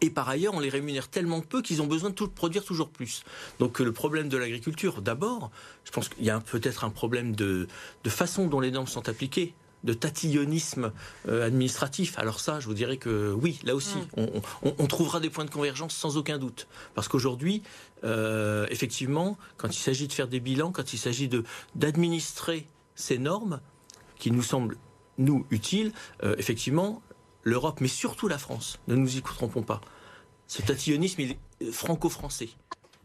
et 0.00 0.10
par 0.10 0.28
ailleurs, 0.28 0.54
on 0.54 0.60
les 0.60 0.68
rémunère 0.68 1.08
tellement 1.08 1.40
peu 1.40 1.62
qu'ils 1.62 1.82
ont 1.82 1.86
besoin 1.86 2.10
de 2.10 2.14
tout, 2.14 2.28
produire 2.28 2.64
toujours 2.64 2.88
plus. 2.88 3.22
Donc 3.58 3.78
le 3.78 3.92
problème 3.92 4.28
de 4.28 4.36
l'agriculture, 4.36 5.02
d'abord, 5.02 5.50
je 5.84 5.90
pense 5.90 6.08
qu'il 6.08 6.24
y 6.24 6.30
a 6.30 6.40
peut-être 6.40 6.84
un 6.84 6.90
problème 6.90 7.34
de, 7.34 7.68
façon 8.06 8.46
dont 8.46 8.60
les 8.60 8.70
normes 8.70 8.86
sont 8.86 9.08
appliquées 9.08 9.54
de 9.84 9.92
tatillonnisme 9.92 10.92
euh, 11.28 11.46
administratif. 11.46 12.18
Alors 12.18 12.40
ça, 12.40 12.58
je 12.58 12.66
vous 12.66 12.74
dirais 12.74 12.96
que 12.96 13.32
oui, 13.32 13.60
là 13.62 13.76
aussi, 13.76 13.98
mm. 14.16 14.26
on, 14.62 14.86
trouvera 14.88 15.20
des 15.20 15.30
points 15.30 15.44
de 15.44 15.50
convergence 15.50 15.94
sans 15.94 16.16
aucun 16.16 16.38
doute. 16.38 16.66
Parce 16.96 17.06
qu'aujourd'hui, 17.06 17.62
euh, 18.02 18.66
effectivement, 18.70 19.38
quand 19.56 19.68
il 19.68 19.78
s'agit 19.78 20.08
de 20.08 20.12
faire 20.12 20.26
des 20.26 20.40
bilans, 20.40 20.72
quand 20.72 20.92
il 20.92 20.98
s'agit 20.98 21.30
d'administrer 21.76 22.66
ces 22.96 23.18
normes, 23.18 23.60
qui 24.18 24.32
nous 24.32 24.42
semblent, 24.42 24.76
nous, 25.18 25.46
utiles, 25.50 25.92
euh, 26.22 26.34
effectivement, 26.38 27.02
l'Europe, 27.42 27.80
mais 27.80 27.88
surtout 27.88 28.28
la 28.28 28.38
France, 28.38 28.78
ne 28.88 28.94
nous 28.94 29.16
y 29.16 29.22
trompons 29.22 29.62
pas. 29.62 29.80
Ce 30.46 30.62
tatillonnisme, 30.62 31.20
il 31.20 31.30
est 31.32 31.70
franco-français. 31.72 32.48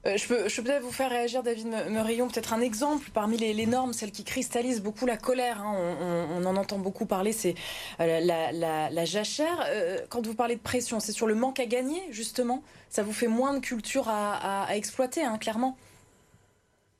Euh, 0.05 0.17
je 0.17 0.27
peux, 0.27 0.49
je 0.49 0.55
peux 0.57 0.63
peut-être 0.63 0.83
vous 0.83 0.91
faire 0.91 1.09
réagir, 1.09 1.43
David 1.43 1.67
Meurillon, 1.67 2.27
peut-être 2.27 2.51
un 2.51 2.59
exemple 2.59 3.09
parmi 3.13 3.37
les, 3.37 3.65
normes, 3.65 3.93
celle 3.93 4.11
qui 4.11 4.25
cristallise 4.25 4.81
beaucoup 4.81 5.05
la 5.05 5.15
colère. 5.15 5.61
Hein. 5.61 6.27
on, 6.31 6.45
en 6.45 6.55
entend 6.57 6.77
beaucoup 6.77 7.05
parler, 7.05 7.31
c'est 7.31 7.55
euh, 8.01 8.19
la, 8.19 9.05
jachère. 9.05 9.63
Euh, 9.67 9.99
quand 10.09 10.25
vous 10.25 10.35
parlez 10.35 10.55
de 10.55 10.61
pression, 10.61 10.99
c'est 10.99 11.13
sur 11.13 11.27
le 11.27 11.35
manque 11.35 11.59
à 11.59 11.65
gagner, 11.65 12.01
justement? 12.09 12.63
Ça 12.89 13.01
vous 13.03 13.13
fait 13.13 13.27
moins 13.27 13.53
de 13.53 13.59
culture 13.59 14.09
à, 14.09 14.67
exploiter, 14.75 15.23
hein, 15.23 15.37
clairement? 15.37 15.77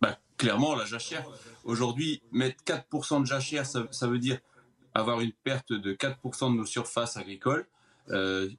Bah, 0.02 0.18
Clairement, 0.38 0.75
la 0.75 0.86
jachère. 0.86 1.25
Aujourd'hui, 1.66 2.22
mettre 2.32 2.63
4% 2.66 3.22
de 3.22 3.25
jachère, 3.25 3.66
ça 3.66 4.08
veut 4.08 4.20
dire 4.20 4.40
avoir 4.94 5.22
une 5.22 5.32
perte 5.32 5.74
de 5.74 5.94
4% 5.94 6.52
de 6.52 6.58
nos 6.58 6.66
surfaces 6.66 7.18
agricoles. 7.18 7.66
Euh, 8.10 8.50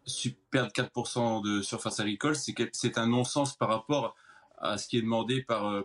perdre 0.50 0.73
4% 0.73 1.43
de 1.45 1.61
surface 1.61 2.00
agricole, 2.00 2.35
c'est 2.73 2.99
un 2.99 3.07
non-sens 3.07 3.57
par 3.57 3.69
rapport 3.69 4.14
à 4.59 4.79
ce 4.79 4.88
qui 4.88 4.97
est 4.97 5.03
demandé 5.03 5.43
par, 5.43 5.67
euh, 5.67 5.85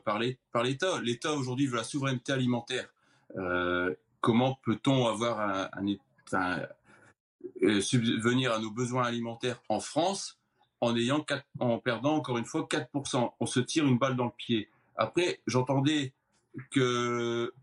l'État. 0.63 1.01
L'État 1.01 1.33
aujourd'hui 1.33 1.67
veut 1.67 1.77
la 1.77 1.83
souveraineté 1.83 2.31
alimentaire. 2.31 2.87
Euh, 3.37 3.93
comment 4.21 4.59
peut-on 4.63 5.07
avoir 5.07 5.39
un, 5.39 5.69
euh, 7.63 7.81
subvenir 7.81 8.53
à 8.53 8.59
nos 8.59 8.71
besoins 8.71 9.03
alimentaires 9.03 9.61
en 9.69 9.79
France 9.79 10.39
en 10.81 11.79
perdant 11.79 12.15
encore 12.15 12.37
une 12.37 12.45
fois 12.45 12.65
4%. 12.69 13.33
On 13.39 13.45
se 13.45 13.59
tire 13.59 13.85
une 13.85 13.97
balle 13.97 14.15
dans 14.15 14.25
le 14.25 14.31
pied. 14.37 14.69
Après, 14.95 15.41
j'entendais 15.45 16.13
que 16.71 17.53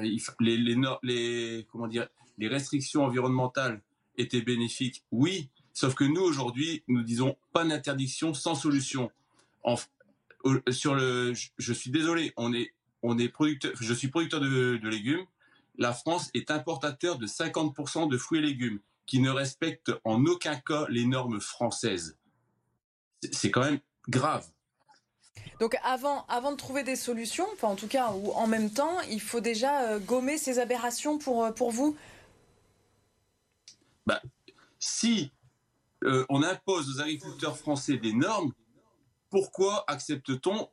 les, 0.00 0.56
les, 0.56 0.76
les, 1.02 1.66
comment 1.72 1.88
dire, 1.88 2.08
les 2.38 2.48
restrictions 2.48 3.04
environnementales 3.04 3.82
étaient 4.16 4.42
bénéfiques, 4.42 5.04
oui, 5.10 5.48
sauf 5.72 5.94
que 5.94 6.04
nous, 6.04 6.20
aujourd'hui, 6.20 6.82
nous 6.88 7.02
disons 7.02 7.36
pas 7.52 7.64
d'interdiction 7.64 8.34
sans 8.34 8.54
solution. 8.54 9.10
sur 10.70 10.94
le, 10.94 11.32
je, 11.58 11.72
suis 11.72 11.90
désolé, 11.90 12.32
on 12.36 12.52
est, 12.52 12.72
on 13.02 13.18
est 13.18 13.28
producteur, 13.28 13.72
je 13.80 13.94
suis 13.94 14.08
producteur 14.08 14.40
de, 14.40 14.80
légumes. 14.82 15.24
La 15.78 15.92
France 15.92 16.30
est 16.34 16.50
importateur 16.50 17.18
de 17.18 17.26
50% 17.26 18.08
de 18.08 18.18
fruits 18.18 18.40
et 18.40 18.42
légumes 18.42 18.80
qui 19.06 19.20
ne 19.20 19.30
respectent 19.30 19.92
en 20.04 20.24
aucun 20.26 20.56
cas 20.56 20.86
les 20.88 21.06
normes 21.06 21.40
françaises. 21.40 22.18
C'est 23.32 23.50
quand 23.50 23.62
même 23.62 23.80
grave. 24.08 24.46
Donc 25.60 25.76
avant, 25.82 26.26
avant 26.26 26.52
de 26.52 26.56
trouver 26.56 26.82
des 26.82 26.96
solutions, 26.96 27.46
enfin 27.52 27.68
en 27.68 27.76
tout 27.76 27.86
cas, 27.86 28.12
ou 28.12 28.32
en 28.32 28.46
même 28.46 28.70
temps, 28.70 29.00
il 29.10 29.20
faut 29.20 29.40
déjà 29.40 29.82
euh, 29.82 29.98
gommer 29.98 30.36
ces 30.36 30.58
aberrations 30.58 31.18
pour, 31.18 31.44
euh, 31.44 31.52
pour 31.52 31.70
vous 31.70 31.96
bah, 34.06 34.22
si 34.78 35.30
euh, 36.04 36.24
on 36.28 36.42
impose 36.42 36.96
aux 36.96 37.00
agriculteurs 37.00 37.56
français 37.56 37.96
des 37.96 38.12
normes, 38.12 38.52
pourquoi 39.30 39.84
accepte-t-on 39.86 40.68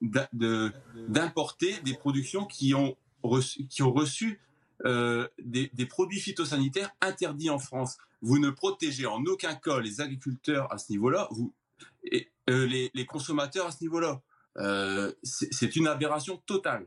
d'importer 1.07 1.79
des 1.81 1.93
productions 1.93 2.45
qui 2.45 2.73
ont 2.73 2.97
reçu, 3.23 3.67
qui 3.67 3.83
ont 3.83 3.93
reçu 3.93 4.41
euh, 4.85 5.27
des, 5.39 5.69
produits 5.85 6.19
phytosanitaires 6.19 6.91
interdits 7.01 7.49
en 7.49 7.59
France? 7.59 7.97
Vous 8.21 8.37
ne 8.37 8.49
protégez 8.49 9.05
en 9.05 9.23
aucun 9.25 9.55
cas 9.55 9.79
les 9.79 10.01
agriculteurs 10.01 10.71
à 10.73 10.77
ce 10.77 10.91
niveau-là, 10.91 11.29
euh, 12.11 12.65
les, 12.67 12.91
les, 12.93 13.05
consommateurs 13.05 13.67
à 13.67 13.71
ce 13.71 13.81
niveau-là. 13.81 14.21
C'est 15.23 15.75
une 15.77 15.87
aberration 15.87 16.37
totale. 16.45 16.85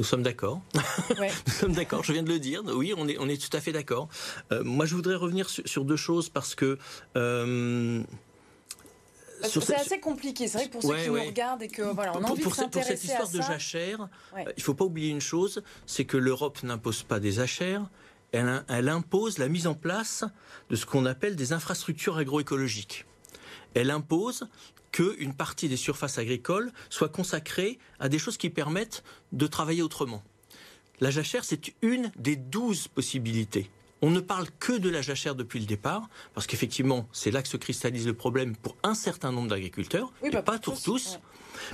Nous 0.00 0.04
sommes 0.04 0.22
d'accord. 0.22 0.62
Nous 1.46 1.52
sommes 1.52 1.74
d'accord, 1.74 2.02
je 2.04 2.14
viens 2.14 2.22
de 2.22 2.30
le 2.30 2.38
dire. 2.38 2.62
Oui, 2.64 2.94
on 2.96 3.06
est, 3.06 3.18
on 3.18 3.28
est 3.28 3.36
tout 3.36 3.54
à 3.54 3.60
fait 3.60 3.70
d'accord. 3.70 4.08
Euh, 4.50 4.64
moi, 4.64 4.86
je 4.86 4.94
voudrais 4.94 5.14
revenir 5.14 5.50
sur, 5.50 5.84
deux 5.84 5.96
choses 5.96 6.30
parce 6.30 6.54
que... 6.54 6.78
Euh, 7.18 8.02
c'est 9.42 9.74
assez 9.74 10.00
compliqué. 10.00 10.48
C'est 10.48 10.56
vrai 10.56 10.68
que 10.68 10.72
pour 10.72 10.82
ceux 10.82 10.96
qui 10.96 11.08
nous 11.08 11.22
regardent 11.22 11.62
et 11.62 11.68
que 11.68 11.82
voilà, 11.82 12.12
on 12.16 12.24
a 12.24 12.30
envie 12.30 12.40
pour, 12.42 12.52
de 12.52 12.62
pour 12.70 12.82
cette 12.82 13.04
histoire 13.04 13.28
de 13.28 13.42
jachère, 13.42 14.08
euh, 14.38 14.44
il 14.56 14.62
faut 14.62 14.72
pas 14.72 14.86
oublier 14.86 15.10
une 15.10 15.20
chose, 15.20 15.62
c'est 15.84 16.06
que 16.06 16.16
l'Europe 16.16 16.62
n'impose 16.62 17.02
pas 17.02 17.20
des 17.20 17.32
jachères, 17.32 17.84
elle, 18.32 18.64
elle 18.68 18.88
impose 18.88 19.36
la 19.36 19.48
mise 19.48 19.66
en 19.66 19.74
place 19.74 20.24
de 20.70 20.76
ce 20.76 20.86
qu'on 20.86 21.04
appelle 21.04 21.36
des 21.36 21.52
infrastructures 21.52 22.16
agroécologiques. 22.16 23.04
Elle 23.74 23.90
impose 23.90 24.48
qu'une 24.92 25.34
partie 25.34 25.68
des 25.68 25.76
surfaces 25.76 26.18
agricoles 26.18 26.72
soit 26.88 27.08
consacrée 27.08 27.78
à 27.98 28.08
des 28.08 28.18
choses 28.18 28.36
qui 28.36 28.50
permettent 28.50 29.02
de 29.32 29.46
travailler 29.46 29.82
autrement. 29.82 30.22
La 31.00 31.10
jachère, 31.10 31.44
c'est 31.44 31.72
une 31.82 32.12
des 32.16 32.36
douze 32.36 32.88
possibilités. 32.88 33.70
On 34.02 34.10
ne 34.10 34.20
parle 34.20 34.46
que 34.58 34.72
de 34.72 34.88
la 34.88 35.02
jachère 35.02 35.34
depuis 35.34 35.60
le 35.60 35.66
départ, 35.66 36.08
parce 36.34 36.46
qu'effectivement, 36.46 37.06
c'est 37.12 37.30
là 37.30 37.42
que 37.42 37.48
se 37.48 37.56
cristallise 37.56 38.06
le 38.06 38.14
problème 38.14 38.56
pour 38.56 38.76
un 38.82 38.94
certain 38.94 39.30
nombre 39.30 39.48
d'agriculteurs, 39.48 40.12
et 40.22 40.30
bah, 40.30 40.42
pas 40.42 40.58
pour 40.58 40.80
tous. 40.80 41.18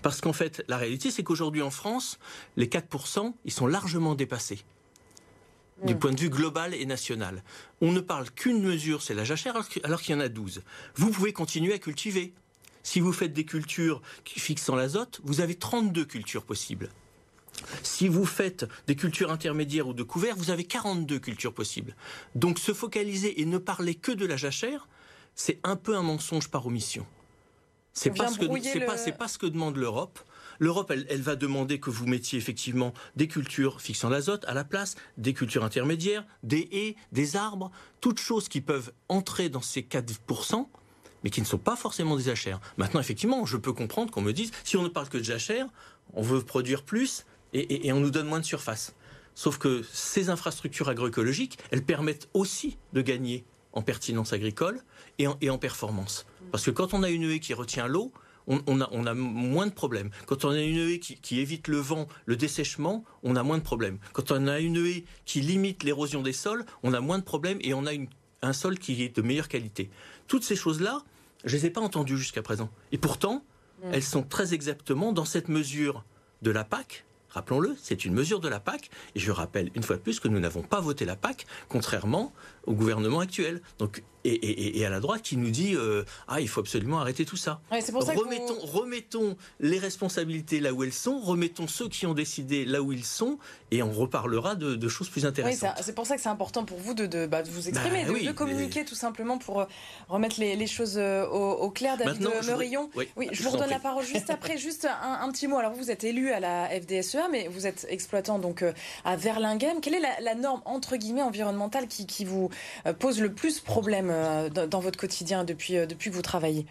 Parce 0.03 0.21
qu'en 0.21 0.33
fait, 0.33 0.65
la 0.69 0.77
réalité, 0.77 1.11
c'est 1.11 1.23
qu'aujourd'hui 1.23 1.63
en 1.63 1.71
France, 1.71 2.19
les 2.57 2.67
4%, 2.67 3.33
ils 3.45 3.53
sont 3.53 3.67
largement 3.67 4.15
dépassés 4.15 4.65
du 5.85 5.95
point 5.95 6.13
de 6.13 6.21
vue 6.21 6.31
global 6.31 6.75
et 6.75 6.87
national. 6.87 7.43
On 7.81 7.93
ne 7.93 8.01
parle 8.01 8.31
qu'une 8.31 8.63
mesure, 8.63 9.03
c'est 9.03 9.15
la 9.15 9.25
jachère, 9.25 9.57
alors 9.85 10.01
qu'il 10.01 10.15
y 10.15 10.17
en 10.17 10.21
a 10.21 10.29
12. 10.29 10.63
Vous 10.95 11.11
pouvez 11.11 11.33
continuer 11.33 11.75
à 11.75 11.79
cultiver. 11.79 12.33
Si 12.87 13.01
vous 13.01 13.13
faites 13.13 13.33
des 13.33 13.45
cultures 13.45 14.01
qui 14.23 14.39
fixent 14.39 14.69
en 14.69 14.77
l'azote, 14.77 15.21
vous 15.25 15.41
avez 15.41 15.57
32 15.57 16.05
cultures 16.05 16.45
possibles. 16.45 16.89
Si 17.83 18.07
vous 18.07 18.25
faites 18.25 18.65
des 18.87 18.95
cultures 18.95 19.33
intermédiaires 19.33 19.89
ou 19.89 19.93
de 19.93 20.05
couverts, 20.05 20.37
vous 20.37 20.51
avez 20.51 20.63
42 20.63 21.19
cultures 21.19 21.53
possibles. 21.53 21.97
Donc 22.37 22.61
se 22.61 22.73
focaliser 22.73 23.41
et 23.41 23.45
ne 23.45 23.59
parler 23.59 23.97
que 23.97 24.13
de 24.13 24.25
la 24.25 24.37
jachère, 24.37 24.87
c'est 25.35 25.59
un 25.65 25.75
peu 25.75 25.97
un 25.97 26.03
mensonge 26.03 26.47
par 26.49 26.65
omission. 26.65 27.05
C'est 27.93 28.11
pas, 28.11 28.29
ce 28.29 28.39
que, 28.39 29.11
pas, 29.11 29.27
ce 29.27 29.39
que 29.39 29.47
demande 29.47 29.77
l'Europe. 29.79 30.21
L'Europe, 30.61 30.93
elle, 30.93 31.07
elle, 31.11 31.23
va 31.23 31.35
demander 31.35 31.81
que 31.81 31.91
vous 31.91 32.07
mettiez 32.07 32.39
effectivement 32.39 32.95
des 33.17 33.27
cultures 33.27 33.81
fixant 33.81 34.11
l'azote 34.11 34.45
à 34.47 34.55
la 34.55 34.63
place, 34.63 34.95
des 35.17 35.35
cultures 35.35 35.65
intermédiaires, 35.65 36.25
des 36.45 36.69
haies, 36.71 36.95
des 37.11 37.35
arbres, 37.35 37.73
toutes 38.01 38.21
choses 38.21 38.49
qui 38.49 38.61
peuvent 38.61 38.93
entrer 39.09 39.49
dans 39.49 39.61
ces 39.61 39.83
4%, 39.83 40.69
mais 41.27 41.31
qui 41.31 41.41
ne 41.41 41.47
sont 41.47 41.59
pas 41.59 41.75
forcément 41.75 42.17
des 42.17 42.23
jachères. 42.23 42.61
Maintenant, 42.77 43.01
effectivement, 43.01 43.45
je 43.47 43.57
peux 43.57 43.73
comprendre 43.73 44.13
qu'on 44.13 44.21
me 44.21 44.33
dise, 44.33 44.53
si 44.63 44.77
on 44.77 44.85
ne 44.85 44.89
parle 44.89 45.09
que 45.09 45.19
de 45.19 45.25
jachères, 45.25 45.67
on 46.13 46.23
veut 46.23 46.41
produire 46.41 46.85
plus 46.85 47.27
et, 47.53 47.93
on 47.93 47.99
nous 47.99 48.13
donne 48.13 48.29
moins 48.29 48.39
de 48.39 48.45
surface. 48.45 48.95
Sauf 49.35 49.59
que 49.59 49.83
ces 49.93 50.31
infrastructures 50.31 50.89
agroécologiques, 50.89 51.59
elles 51.73 51.83
permettent 51.83 52.29
aussi 52.33 52.79
de 52.93 53.03
gagner 53.03 53.45
en 53.73 53.83
pertinence 53.83 54.33
agricole 54.33 54.81
et 55.19 55.27
en, 55.27 55.59
performance. 55.59 56.27
Parce 56.53 56.65
que 56.65 56.71
quand 56.71 56.95
on 56.95 57.03
a 57.03 57.11
une 57.11 57.29
haie 57.29 57.41
qui 57.41 57.55
retient 57.55 57.89
l'eau, 57.89 58.13
on, 58.47 58.81
a, 58.81 59.15
moins 59.15 59.67
de 59.67 59.73
problèmes. 59.73 60.11
Quand 60.27 60.45
on 60.45 60.51
a 60.51 60.61
une 60.61 60.77
haie 60.77 61.01
qui, 61.01 61.41
évite 61.41 61.67
le 61.67 61.79
vent, 61.79 62.07
le 62.27 62.37
dessèchement, 62.37 63.03
on 63.25 63.35
a 63.35 63.43
moins 63.43 63.59
de 63.59 63.65
problèmes. 63.65 63.99
Quand 64.13 64.31
on 64.31 64.47
a 64.47 64.61
une 64.61 64.77
haie 64.77 65.05
qui 65.25 65.41
limite 65.41 65.83
l'érosion 65.83 66.23
des 66.23 66.33
sols, 66.33 66.65
on 66.85 66.95
a 66.95 67.01
moins 67.01 67.19
de 67.19 67.25
problèmes 67.25 67.59
et 67.63 67.75
on 67.75 67.85
a 67.85 67.91
un 68.43 68.53
sol 68.53 68.79
qui 68.79 69.03
est 69.03 69.17
de 69.17 69.23
meilleure 69.23 69.49
qualité. 69.49 69.91
Toutes 70.29 70.45
ces 70.45 70.55
choses-là, 70.55 71.03
je 71.45 71.55
ne 71.55 71.61
les 71.61 71.67
ai 71.67 71.71
pas 71.71 71.81
entendues 71.81 72.19
jusqu'à 72.19 72.43
présent. 72.43 72.71
Et 72.93 72.99
pourtant, 72.99 73.45
elles 73.93 74.03
sont 74.03 74.23
très 74.23 74.55
exactement 74.55 75.13
dans 75.13 75.25
cette 75.25 75.49
mesure 75.49 76.05
de 76.43 76.51
la 76.51 76.65
PAC. 76.65 77.05
Rappelons-le, 77.29 77.77
c'est 77.81 78.07
une 78.07 78.15
mesure 78.15 78.41
de 78.41 78.49
la 78.49 78.61
PAC. 78.61 78.91
Et 79.15 79.21
je 79.21 79.31
rappelle 79.31 79.71
une 79.75 79.83
fois 79.83 79.97
de 79.97 80.01
plus 80.01 80.21
que 80.21 80.29
nous 80.29 80.41
n'avons 80.41 80.63
pas 80.63 80.81
voté 80.81 81.05
la 81.05 81.17
PAC, 81.17 81.47
contrairement 81.69 82.33
au 82.65 82.73
gouvernement 82.73 83.21
actuel. 83.21 83.61
Donc 83.79 84.03
et, 84.27 84.85
à 84.85 84.91
la 84.91 85.01
droite 85.01 85.23
qui 85.23 85.37
nous 85.37 85.51
dit 85.51 85.75
euh, 85.75 86.05
ah 86.29 86.41
il 86.41 86.49
faut 86.49 86.61
absolument 86.61 86.99
arrêter 87.01 87.25
tout 87.25 87.37
ça. 87.37 87.61
remettons, 87.71 88.59
remettons 88.61 89.37
les 89.61 89.79
responsabilités 89.79 90.61
là 90.61 90.73
où 90.73 90.83
elles 90.83 90.93
sont, 90.93 91.19
remettons 91.21 91.67
ceux 91.67 91.89
qui 91.89 92.07
ont 92.07 92.15
décidé 92.15 92.65
là 92.65 92.83
où 92.83 92.93
ils 92.93 93.05
sont, 93.05 93.39
et 93.71 93.83
on 93.83 93.93
reparlera 93.93 94.55
de, 94.55 94.89
choses 94.89 95.09
plus 95.09 95.27
intéressantes. 95.27 95.75
Oui, 95.77 95.83
c'est 95.85 95.95
pour 95.95 96.07
ça 96.07 96.17
que 96.17 96.23
c'est 96.23 96.29
important 96.29 96.65
pour 96.65 96.79
vous 96.79 96.95
de, 96.95 97.07
de, 97.07 97.27
bah, 97.27 97.43
vous 97.43 97.69
exprimer, 97.69 98.05
bah 98.05 98.13
de, 98.13 98.33
communiquer 98.33 98.85
tout 98.85 98.95
simplement 98.95 99.39
pour 99.39 99.61
euh, 99.61 99.65
remettre 100.09 100.39
les, 100.39 100.67
choses 100.67 100.97
euh, 100.97 101.27
au, 101.27 101.71
clair. 101.71 101.97
David 101.97 102.23
Meurillon, 102.23 102.91
oui, 102.95 103.09
je, 103.33 103.43
vous 103.43 103.51
redonne 103.51 103.71
la 103.71 103.79
parole 103.79 104.05
juste 104.05 104.31
après. 104.31 104.57
Juste 104.57 104.87
un, 105.03 105.31
petit 105.31 105.49
mot. 105.49 105.59
Alors 105.59 105.73
vous 105.73 105.91
êtes 105.91 106.05
élu 106.05 106.31
à 106.31 106.41
la 106.41 106.69
FDSEA, 106.69 107.29
mais 107.31 107.49
vous 107.49 107.67
êtes 107.67 107.87
exploitant 107.91 108.39
donc 108.39 108.65
à 109.05 109.17
Verlinghem. 109.17 109.81
Quelle 109.81 109.95
est 109.95 110.21
la, 110.21 110.35
norme 110.35 110.63
entre 110.65 110.97
guillemets 110.97 111.23
environnementale 111.23 111.89
qui, 111.89 112.07
qui 112.07 112.25
vous 112.25 112.51
pose 112.99 113.21
le 113.21 113.33
plus 113.33 113.61
problème 113.61 114.11
dans, 114.51 114.81
votre 114.81 114.99
quotidien 114.99 115.45
depuis, 115.45 115.77
euh, 115.77 115.87
depuis 115.87 116.11
que 116.11 116.15
vous 116.15 116.23
travaillez 116.23 116.67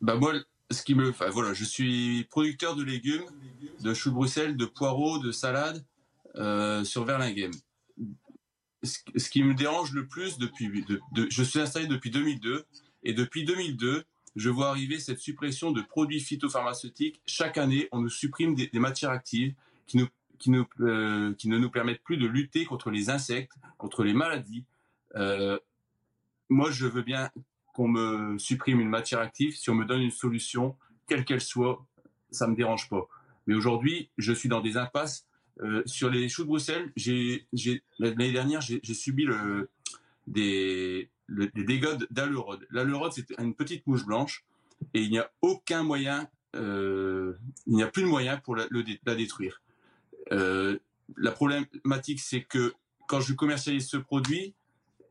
bah 0.00 0.14
moi, 0.14 0.34
ce 0.70 0.82
qui 0.82 0.94
me, 0.94 1.08
enfin, 1.08 1.30
voilà, 1.30 1.54
je 1.54 1.64
suis 1.64 2.24
producteur 2.30 2.76
de 2.76 2.82
légumes, 2.82 3.24
de 3.80 3.94
choux 3.94 4.10
de 4.10 4.14
Bruxelles, 4.14 4.56
de 4.56 4.66
poireaux, 4.66 5.18
de 5.18 5.32
salades 5.32 5.84
euh, 6.36 6.84
sur 6.84 7.04
Verlinghem. 7.04 7.50
Ce, 8.82 9.30
qui 9.30 9.42
me 9.42 9.54
dérange 9.54 9.92
le 9.92 10.06
plus 10.06 10.38
depuis, 10.38 10.84
je 11.30 11.42
suis 11.42 11.58
installé 11.58 11.86
depuis 11.86 12.10
2002 12.10 12.66
et 13.02 13.14
depuis 13.14 13.44
2002, 13.44 14.04
je 14.36 14.50
vois 14.50 14.68
arriver 14.68 15.00
cette 15.00 15.18
suppression 15.18 15.72
de 15.72 15.80
produits 15.80 16.20
phytopharmaceutiques. 16.20 17.20
Chaque 17.26 17.58
année, 17.58 17.88
on 17.90 18.00
nous 18.00 18.10
supprime 18.10 18.54
des, 18.54 18.70
matières 18.74 19.10
actives 19.10 19.54
qui, 19.86 19.98
qui, 20.38 20.50
qui 21.38 21.48
ne 21.48 21.58
nous 21.58 21.70
permettent 21.70 22.02
plus 22.02 22.18
de 22.18 22.26
lutter 22.26 22.64
contre 22.64 22.90
les 22.90 23.08
insectes, 23.08 23.54
contre 23.78 24.04
les 24.04 24.12
maladies. 24.12 24.64
Euh, 25.16 25.58
moi, 26.48 26.70
je 26.70 26.86
veux 26.86 27.02
bien 27.02 27.30
qu'on 27.74 27.88
me 27.88 28.38
supprime 28.38 28.80
une 28.80 28.88
matière 28.88 29.20
active 29.20 29.54
si 29.54 29.68
on 29.70 29.74
me 29.74 29.84
donne 29.84 30.00
une 30.00 30.10
solution, 30.10 30.76
quelle 31.06 31.24
qu'elle 31.24 31.40
soit, 31.40 31.84
ça 32.30 32.46
me 32.46 32.56
dérange 32.56 32.88
pas. 32.88 33.06
Mais 33.46 33.54
aujourd'hui, 33.54 34.10
je 34.18 34.32
suis 34.32 34.48
dans 34.48 34.60
des 34.60 34.76
impasses. 34.76 35.26
Euh, 35.62 35.82
sur 35.86 36.10
les 36.10 36.28
choux 36.28 36.42
de 36.42 36.48
Bruxelles, 36.48 36.92
l'année 37.98 38.32
dernière, 38.32 38.60
j'ai, 38.60 38.80
subi 38.82 39.24
le, 39.24 39.70
des, 40.26 41.08
dégâts 41.54 41.96
d'alerode. 42.10 42.66
L'alerode, 42.70 43.12
c'est 43.12 43.30
une 43.38 43.54
petite 43.54 43.86
mouche 43.86 44.04
blanche 44.04 44.44
et 44.92 45.00
il 45.00 45.10
n'y 45.10 45.18
a 45.18 45.30
aucun 45.40 45.82
moyen, 45.82 46.28
euh, 46.54 47.34
il 47.66 47.74
n'y 47.74 47.82
a 47.82 47.86
plus 47.86 48.02
de 48.02 48.08
moyen 48.08 48.36
pour 48.36 48.54
la, 48.54 48.66
détruire. 49.16 49.62
Euh, 50.32 50.78
la 51.16 51.30
problématique, 51.30 52.20
c'est 52.20 52.42
que 52.42 52.74
quand 53.08 53.20
je 53.20 53.32
commercialise 53.32 53.88
ce 53.88 53.96
produit, 53.96 54.54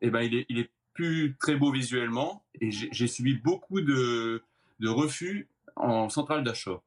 eh 0.02 0.12
ben, 0.12 0.22
il 0.22 0.36
est, 0.36 0.46
il 0.50 0.60
est 0.60 0.70
plus 0.96 1.36
très 1.40 1.56
beau 1.56 1.72
visuellement 1.72 2.44
et 2.60 2.72
j'ai 2.72 3.08
subi 3.08 3.36
beaucoup 3.36 3.82
de, 3.82 4.42
refus 4.82 5.48
en 5.76 6.10
centrale 6.10 6.44
d'achat. 6.44 6.82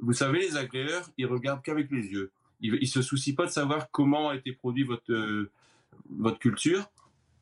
Vous 0.00 0.14
savez, 0.14 0.40
les 0.40 0.56
agréeurs, 0.56 1.08
ils 1.16 1.26
regardent 1.26 1.62
qu'avec 1.62 1.90
les 1.90 2.06
yeux. 2.08 2.32
Ils, 2.60 2.80
ne 2.80 2.86
se 2.86 3.02
soucient 3.02 3.34
pas 3.34 3.44
de 3.44 3.50
savoir 3.50 3.90
comment 3.90 4.30
a 4.30 4.36
été 4.36 4.52
produit 4.52 4.82
votre, 4.82 5.48
votre 6.10 6.38
culture. 6.38 6.90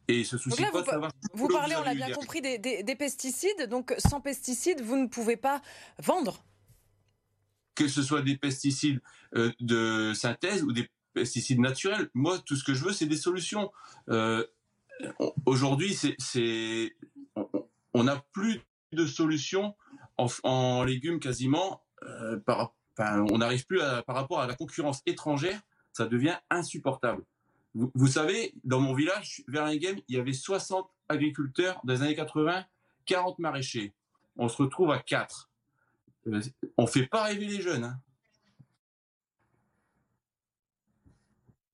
Et 0.09 0.19
ils 0.21 0.27
se 0.27 0.37
soucient 0.37 0.71
pas 0.71 0.83
de 0.83 0.87
savoir. 0.87 1.13
Vous 1.33 1.49
parlez, 1.49 1.77
on 1.77 1.83
l'a 1.83 1.95
bien 1.95 2.11
compris, 2.11 2.43
des, 2.43 2.97
pesticides. 2.99 3.69
Donc, 3.71 3.95
sans 3.99 4.21
pesticides, 4.21 4.83
vous 4.83 4.97
ne 4.97 5.07
pouvez 5.07 5.37
pas 5.37 5.63
vendre. 6.03 6.45
Que 7.75 7.89
ce 7.89 8.03
soit 8.03 8.23
des 8.23 8.37
pesticides 8.37 9.01
euh, 9.37 9.51
de 9.61 10.13
synthèse 10.15 10.63
ou 10.63 10.73
des 10.73 10.89
pesticides 11.13 11.61
naturels. 11.61 12.11
Moi, 12.15 12.39
tout 12.41 12.57
ce 12.57 12.65
que 12.65 12.75
je 12.75 12.85
veux, 12.85 12.93
c'est 12.93 13.07
des 13.07 13.17
solutions. 13.17 13.71
Euh, 14.09 14.45
aujourd'hui, 15.47 15.97
on 17.93 18.05
n'a 18.05 18.25
plus 18.33 18.61
de 18.93 19.07
solution 19.07 19.75
en, 20.19 20.85
légumes 20.85 21.21
quasiment. 21.21 21.83
Euh, 22.03 22.39
on 22.99 23.39
n'arrive 23.39 23.67
plus 23.67 23.81
par 24.07 24.17
rapport 24.17 24.41
à 24.41 24.47
la 24.47 24.55
concurrence 24.55 25.03
étrangère, 25.07 25.61
ça 25.93 26.07
devient 26.07 26.37
insupportable. 26.51 27.25
Vous, 27.75 28.07
savez, 28.07 28.55
dans 28.63 28.81
mon 28.81 28.95
village, 28.95 29.43
Verlinghem, 29.49 29.99
il 30.09 30.17
y 30.17 30.19
avait 30.19 30.33
60 30.33 30.89
agriculteurs 31.09 31.81
dans 31.83 31.93
les 31.93 32.03
années 32.03 32.15
80, 32.15 32.65
40 33.07 33.39
maraîchers. 33.41 33.93
On 34.37 34.49
se 34.49 34.63
retrouve 34.63 34.93
à 34.93 35.01
4. 35.01 35.51
Euh, 36.29 36.41
on 36.77 36.87
fait 36.87 37.07
pas 37.07 37.25
rêver 37.25 37.47
les 37.47 37.61
jeunes. 37.61 37.85
Hein. 37.85 38.01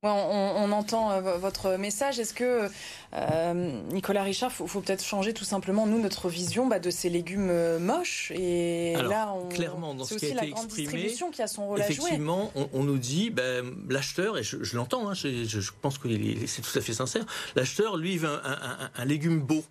On, 0.03 0.73
entend 0.73 1.13
euh, 1.13 1.37
votre 1.37 1.77
message. 1.77 2.19
Est-ce 2.19 2.33
que, 2.33 2.71
euh, 3.13 3.83
Nicolas 3.93 4.23
Richard, 4.23 4.51
faut, 4.51 4.67
faut 4.67 4.81
peut-être 4.81 5.05
changer 5.05 5.35
tout 5.35 5.45
simplement, 5.45 5.87
nous, 5.87 6.01
notre 6.01 6.31
vision 6.31 6.67
bah, 6.67 6.79
de 6.79 6.89
ces 6.89 7.11
légumes 7.11 7.51
euh, 7.51 7.79
moches 7.79 8.31
Et 8.35 8.95
là, 8.95 9.35
on, 9.35 9.51
clairement, 9.51 9.95
dans 9.95 10.05
ce 10.05 10.15
qui 10.15 10.25
a 10.25 10.29
été 10.43 10.49
exprimé, 10.49 11.13
qui 11.33 11.43
a 11.43 11.47
son 11.47 11.67
rôle 11.67 11.81
effectivement, 11.81 12.51
à 12.55 12.59
jouer. 12.59 12.69
On, 12.73 12.81
on, 12.81 12.85
nous 12.85 12.97
dit, 12.97 13.29
ben, 13.29 13.75
l'acheteur, 13.91 14.39
et 14.39 14.43
je, 14.43 14.75
l'entends, 14.75 15.07
hein, 15.11 15.13
je, 15.13 15.71
pense 15.83 15.99
que 15.99 16.09
c'est 16.47 16.63
tout 16.63 16.79
à 16.79 16.81
fait 16.81 16.95
sincère, 16.95 17.27
l'acheteur, 17.55 17.99
lui, 17.99 18.17
veut 18.17 18.31
un, 18.31 18.41
un, 18.43 18.91
un 18.97 19.05
légume 19.05 19.41
beau. 19.41 19.63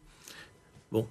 Bon, 0.91 1.07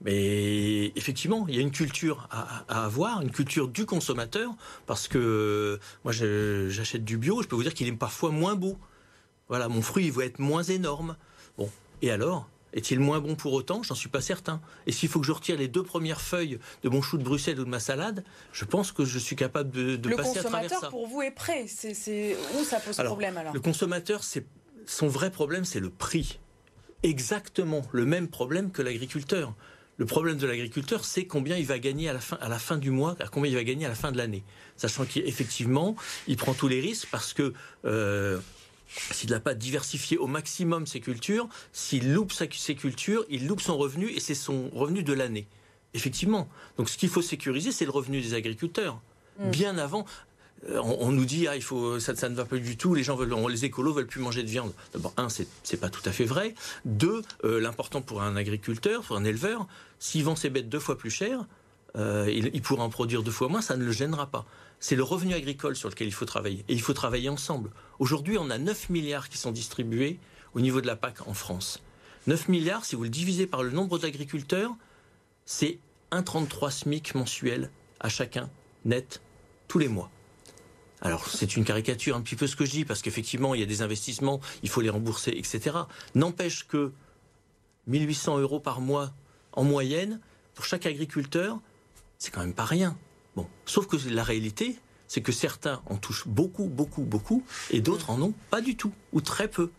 mais 0.00 0.92
effectivement, 0.96 1.46
il 1.48 1.56
y 1.56 1.58
a 1.58 1.62
une 1.62 1.70
culture 1.70 2.28
à, 2.30 2.84
avoir, 2.84 3.22
une 3.22 3.30
culture 3.30 3.68
du 3.68 3.86
consommateur, 3.86 4.52
parce 4.86 5.08
que 5.08 5.78
moi 6.04 6.12
j'achète 6.12 7.04
du 7.04 7.16
bio, 7.16 7.42
je 7.42 7.48
peux 7.48 7.56
vous 7.56 7.62
dire 7.62 7.74
qu'il 7.74 7.86
est 7.86 7.92
parfois 7.92 8.30
moins 8.30 8.54
beau. 8.54 8.78
Voilà, 9.48 9.68
mon 9.68 9.82
fruit 9.82 10.06
il 10.06 10.12
va 10.12 10.24
être 10.24 10.38
moins 10.38 10.62
énorme. 10.62 11.16
Bon, 11.56 11.70
et 12.02 12.10
alors 12.10 12.48
est-il 12.74 13.00
moins 13.00 13.18
bon 13.18 13.34
pour 13.34 13.54
autant? 13.54 13.82
J'en 13.82 13.94
suis 13.94 14.10
pas 14.10 14.20
certain. 14.20 14.60
Et 14.86 14.92
s'il 14.92 15.08
faut 15.08 15.20
que 15.20 15.26
je 15.26 15.32
retire 15.32 15.56
les 15.56 15.68
deux 15.68 15.82
premières 15.82 16.20
feuilles 16.20 16.58
de 16.82 16.88
mon 16.88 17.00
chou 17.00 17.16
de 17.16 17.24
Bruxelles 17.24 17.58
ou 17.58 17.64
de 17.64 17.70
ma 17.70 17.80
salade, 17.80 18.24
je 18.52 18.64
pense 18.66 18.92
que 18.92 19.04
je 19.04 19.18
suis 19.18 19.36
capable 19.36 19.70
de, 19.70 19.96
passer 20.14 20.38
à 20.38 20.42
travers 20.42 20.68
ça. 20.68 20.76
Le 20.76 20.80
consommateur, 20.80 20.90
pour 20.90 21.06
vous, 21.06 21.22
est 21.22 21.30
prêt. 21.30 21.66
C'est 21.66 22.36
où 22.58 22.64
ça 22.64 22.78
pose 22.78 22.96
problème 22.96 23.38
alors? 23.38 23.54
Le 23.54 23.60
consommateur, 23.60 24.20
son 24.86 25.08
vrai 25.08 25.30
problème, 25.30 25.64
c'est 25.64 25.80
le 25.80 25.90
prix 25.90 26.38
exactement 27.02 27.82
le 27.92 28.04
même 28.04 28.28
problème 28.28 28.70
que 28.70 28.82
l'agriculteur. 28.82 29.54
Le 29.96 30.06
problème 30.06 30.36
de 30.36 30.46
l'agriculteur, 30.46 31.04
c'est 31.04 31.24
combien 31.24 31.56
il 31.56 31.66
va 31.66 31.80
gagner 31.80 32.08
à 32.08 32.12
la 32.12 32.20
fin, 32.20 32.38
à 32.40 32.48
la 32.48 32.60
fin 32.60 32.78
du 32.78 32.92
mois, 32.92 33.16
combien 33.32 33.50
il 33.50 33.56
va 33.56 33.64
gagner 33.64 33.84
à 33.84 33.88
la 33.88 33.96
fin 33.96 34.12
de 34.12 34.16
l'année. 34.16 34.44
Sachant 34.76 35.04
qu'effectivement, 35.04 35.96
il 36.28 36.36
prend 36.36 36.54
tous 36.54 36.68
les 36.68 36.80
risques 36.80 37.08
parce 37.10 37.32
que 37.32 37.52
euh, 37.84 38.38
s'il 39.10 39.30
n'a 39.30 39.40
pas 39.40 39.54
diversifié 39.54 40.16
au 40.16 40.28
maximum 40.28 40.86
ses 40.86 41.00
cultures, 41.00 41.48
s'il 41.72 42.12
loupe 42.12 42.32
ses 42.32 42.74
cultures, 42.76 43.24
il 43.28 43.48
loupe 43.48 43.60
son 43.60 43.76
revenu 43.76 44.08
et 44.10 44.20
c'est 44.20 44.36
son 44.36 44.70
revenu 44.70 45.02
de 45.02 45.12
l'année. 45.12 45.48
Effectivement. 45.94 46.48
Donc 46.76 46.88
ce 46.88 46.96
qu'il 46.96 47.08
faut 47.08 47.22
sécuriser, 47.22 47.72
c'est 47.72 47.84
le 47.84 47.90
revenu 47.90 48.20
des 48.20 48.34
agriculteurs. 48.34 49.00
Mm. 49.38 49.50
Bien 49.50 49.78
avant, 49.78 50.04
euh, 50.68 50.80
on, 50.82 51.12
nous 51.12 51.24
dit 51.24 51.46
ah 51.46 51.56
il 51.56 51.62
ça, 51.62 52.28
ne 52.28 52.34
va 52.34 52.44
pas 52.44 52.56
du 52.56 52.76
tout 52.76 52.94
les 52.94 53.04
gens 53.04 53.14
veulent 53.14 53.32
les 53.48 53.64
écolos 53.64 53.92
veulent 53.92 54.06
plus 54.06 54.20
manger 54.20 54.42
de 54.42 54.48
viande. 54.48 54.72
D'abord 54.92 55.12
un 55.16 55.28
c'est 55.28 55.76
pas 55.80 55.88
tout 55.88 56.02
à 56.04 56.12
fait 56.12 56.24
vrai. 56.24 56.54
Deux 56.84 57.22
euh, 57.44 57.60
l'important 57.60 58.02
pour 58.02 58.22
un 58.22 58.34
agriculteur 58.36 59.02
pour 59.02 59.16
un 59.16 59.24
éleveur 59.24 59.68
s'il 59.98 60.24
vend 60.24 60.36
ses 60.36 60.50
bêtes 60.50 60.68
deux 60.68 60.80
fois 60.80 60.98
plus 60.98 61.10
cher 61.10 61.46
euh, 61.96 62.30
il, 62.30 62.60
pourra 62.60 62.84
en 62.84 62.90
produire 62.90 63.22
deux 63.22 63.30
fois 63.30 63.48
moins 63.48 63.62
ça 63.62 63.76
ne 63.76 63.84
le 63.84 63.92
gênera 63.92 64.26
pas. 64.26 64.46
C'est 64.80 64.96
le 64.96 65.02
revenu 65.02 65.34
agricole 65.34 65.76
sur 65.76 65.88
lequel 65.88 66.06
il 66.06 66.12
faut 66.12 66.26
travailler. 66.26 66.64
Et 66.68 66.74
il 66.74 66.80
faut 66.80 66.92
travailler 66.92 67.28
ensemble. 67.28 67.70
Aujourd'hui 67.98 68.36
on 68.38 68.50
a 68.50 68.58
9 68.58 68.90
milliards 68.90 69.28
qui 69.28 69.38
sont 69.38 69.52
distribués 69.52 70.18
au 70.54 70.60
niveau 70.60 70.80
de 70.80 70.86
la 70.86 70.96
PAC 70.96 71.26
en 71.28 71.34
France. 71.34 71.82
9 72.26 72.48
milliards 72.48 72.84
si 72.84 72.96
vous 72.96 73.04
le 73.04 73.08
divisez 73.08 73.46
par 73.46 73.62
le 73.62 73.70
nombre 73.70 73.98
d'agriculteurs 73.98 74.74
c'est 75.46 75.78
1,33 76.10 76.70
SMIC 76.70 77.14
mensuel 77.14 77.70
à 78.00 78.08
chacun 78.08 78.50
net 78.84 79.22
tous 79.68 79.78
les 79.78 79.88
mois 79.88 80.10
alors 81.00 81.28
c'est 81.28 81.56
une 81.56 81.64
caricature 81.64 82.16
un 82.16 82.20
petit 82.20 82.36
peu 82.36 82.46
ce 82.46 82.56
que 82.56 82.64
je 82.64 82.70
dis, 82.70 82.84
parce 82.84 83.02
qu'effectivement, 83.02 83.54
il 83.54 83.60
y 83.60 83.62
a 83.62 83.66
des 83.66 83.82
investissements, 83.82 84.40
il 84.62 84.68
faut 84.68 84.80
les 84.80 84.90
rembourser, 84.90 85.32
etc. 85.36 85.76
N'empêche 86.14 86.66
que 86.66 86.92
1800 87.86 88.38
euros 88.38 88.60
par 88.60 88.80
mois 88.80 89.12
en 89.52 89.64
moyenne, 89.64 90.20
pour 90.54 90.64
chaque 90.64 90.86
agriculteur, 90.86 91.60
c'est 92.18 92.32
quand 92.32 92.40
même 92.40 92.54
pas 92.54 92.64
rien. 92.64 92.96
Bon, 93.36 93.46
sauf 93.64 93.86
que 93.86 93.96
la 94.08 94.24
réalité, 94.24 94.76
c'est 95.06 95.20
que 95.20 95.32
certains 95.32 95.80
en 95.86 95.96
touchent 95.96 96.26
beaucoup, 96.26 96.66
beaucoup, 96.66 97.02
beaucoup, 97.02 97.44
et 97.70 97.80
d'autres 97.80 98.10
en 98.10 98.20
ont 98.20 98.34
pas 98.50 98.60
du 98.60 98.76
tout, 98.76 98.92
ou 99.12 99.20
très 99.20 99.48
peu. 99.48 99.70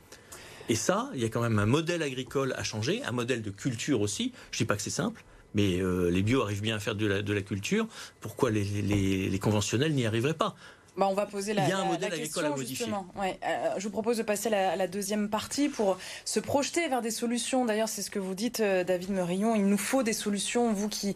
Et 0.69 0.75
ça, 0.75 1.09
il 1.13 1.21
y 1.21 1.25
a 1.25 1.29
quand 1.29 1.41
même 1.41 1.59
un 1.59 1.65
modèle 1.65 2.01
agricole 2.01 2.53
à 2.57 2.63
changer, 2.63 3.03
un 3.03 3.11
modèle 3.11 3.41
de 3.41 3.49
culture 3.49 4.01
aussi. 4.01 4.31
Je 4.51 4.59
dis 4.59 4.65
pas 4.65 4.75
que 4.75 4.81
c'est 4.81 4.89
simple, 4.89 5.25
mais 5.53 5.79
euh, 5.79 6.09
les 6.09 6.21
bio 6.21 6.41
arrivent 6.43 6.61
bien 6.61 6.75
à 6.75 6.79
faire 6.79 6.95
de 6.95 7.07
la, 7.07 7.41
culture. 7.41 7.87
Pourquoi 8.21 8.51
les 8.51 9.39
conventionnels 9.41 9.93
n'y 9.93 10.05
arriveraient 10.05 10.33
pas? 10.33 10.55
Bah, 10.99 11.07
on 11.09 11.13
va 11.13 11.25
poser 11.25 11.53
la, 11.53 11.63
Il 11.63 11.69
y 11.69 11.71
a 11.71 11.77
un 11.77 11.85
modèle 11.85 12.11
agricole 12.11 12.45
à 12.45 12.49
modifier. 12.49 12.87
Ouais. 13.15 13.39
Euh, 13.45 13.69
je 13.77 13.83
vous 13.85 13.89
propose 13.89 14.17
de 14.17 14.23
passer 14.23 14.53
à 14.53 14.75
la, 14.75 14.87
deuxième 14.87 15.29
partie 15.29 15.69
pour 15.69 15.97
se 16.25 16.41
projeter 16.41 16.89
vers 16.89 17.01
des 17.01 17.11
solutions. 17.11 17.63
D'ailleurs, 17.63 17.87
c'est 17.87 18.01
ce 18.01 18.11
que 18.11 18.19
vous 18.19 18.35
dites, 18.35 18.59
euh, 18.59 18.83
David 18.83 19.11
Merillon. 19.11 19.55
Il 19.55 19.65
nous 19.65 19.77
faut 19.77 20.03
des 20.03 20.11
solutions. 20.11 20.73
Vous 20.73 20.89
qui 20.89 21.15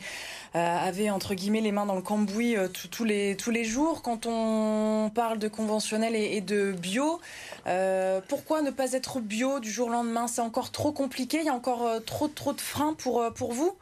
euh, 0.55 0.77
avez 0.77 1.11
entre 1.11 1.33
guillemets 1.33 1.59
les 1.59 1.73
mains 1.73 1.85
dans 1.85 1.95
le 1.95 2.01
cambouis 2.01 2.55
tous 2.91 3.03
les 3.03 3.35
tous 3.35 3.51
les 3.51 3.65
jours, 3.65 4.01
quand 4.01 4.25
on 4.25 5.11
parle 5.13 5.37
de 5.37 5.49
conventionnel 5.49 6.15
et, 6.15 6.39
de 6.39 6.71
bio, 6.71 7.19
pourquoi 8.29 8.61
ne 8.61 8.71
pas 8.71 8.93
être 8.93 9.19
bio 9.19 9.59
du 9.59 9.69
jour 9.69 9.89
au 9.89 9.91
lendemain? 9.91 10.27
C'est 10.27 10.41
encore 10.41 10.71
trop 10.71 10.93
compliqué. 10.93 11.39
Il 11.41 11.45
y 11.45 11.49
a 11.49 11.53
encore 11.53 11.89
trop 12.05 12.29
trop 12.29 12.53
de 12.53 12.61
freins 12.61 12.93
pour 12.93 13.21
pour 13.33 13.51
vous? 13.51 13.75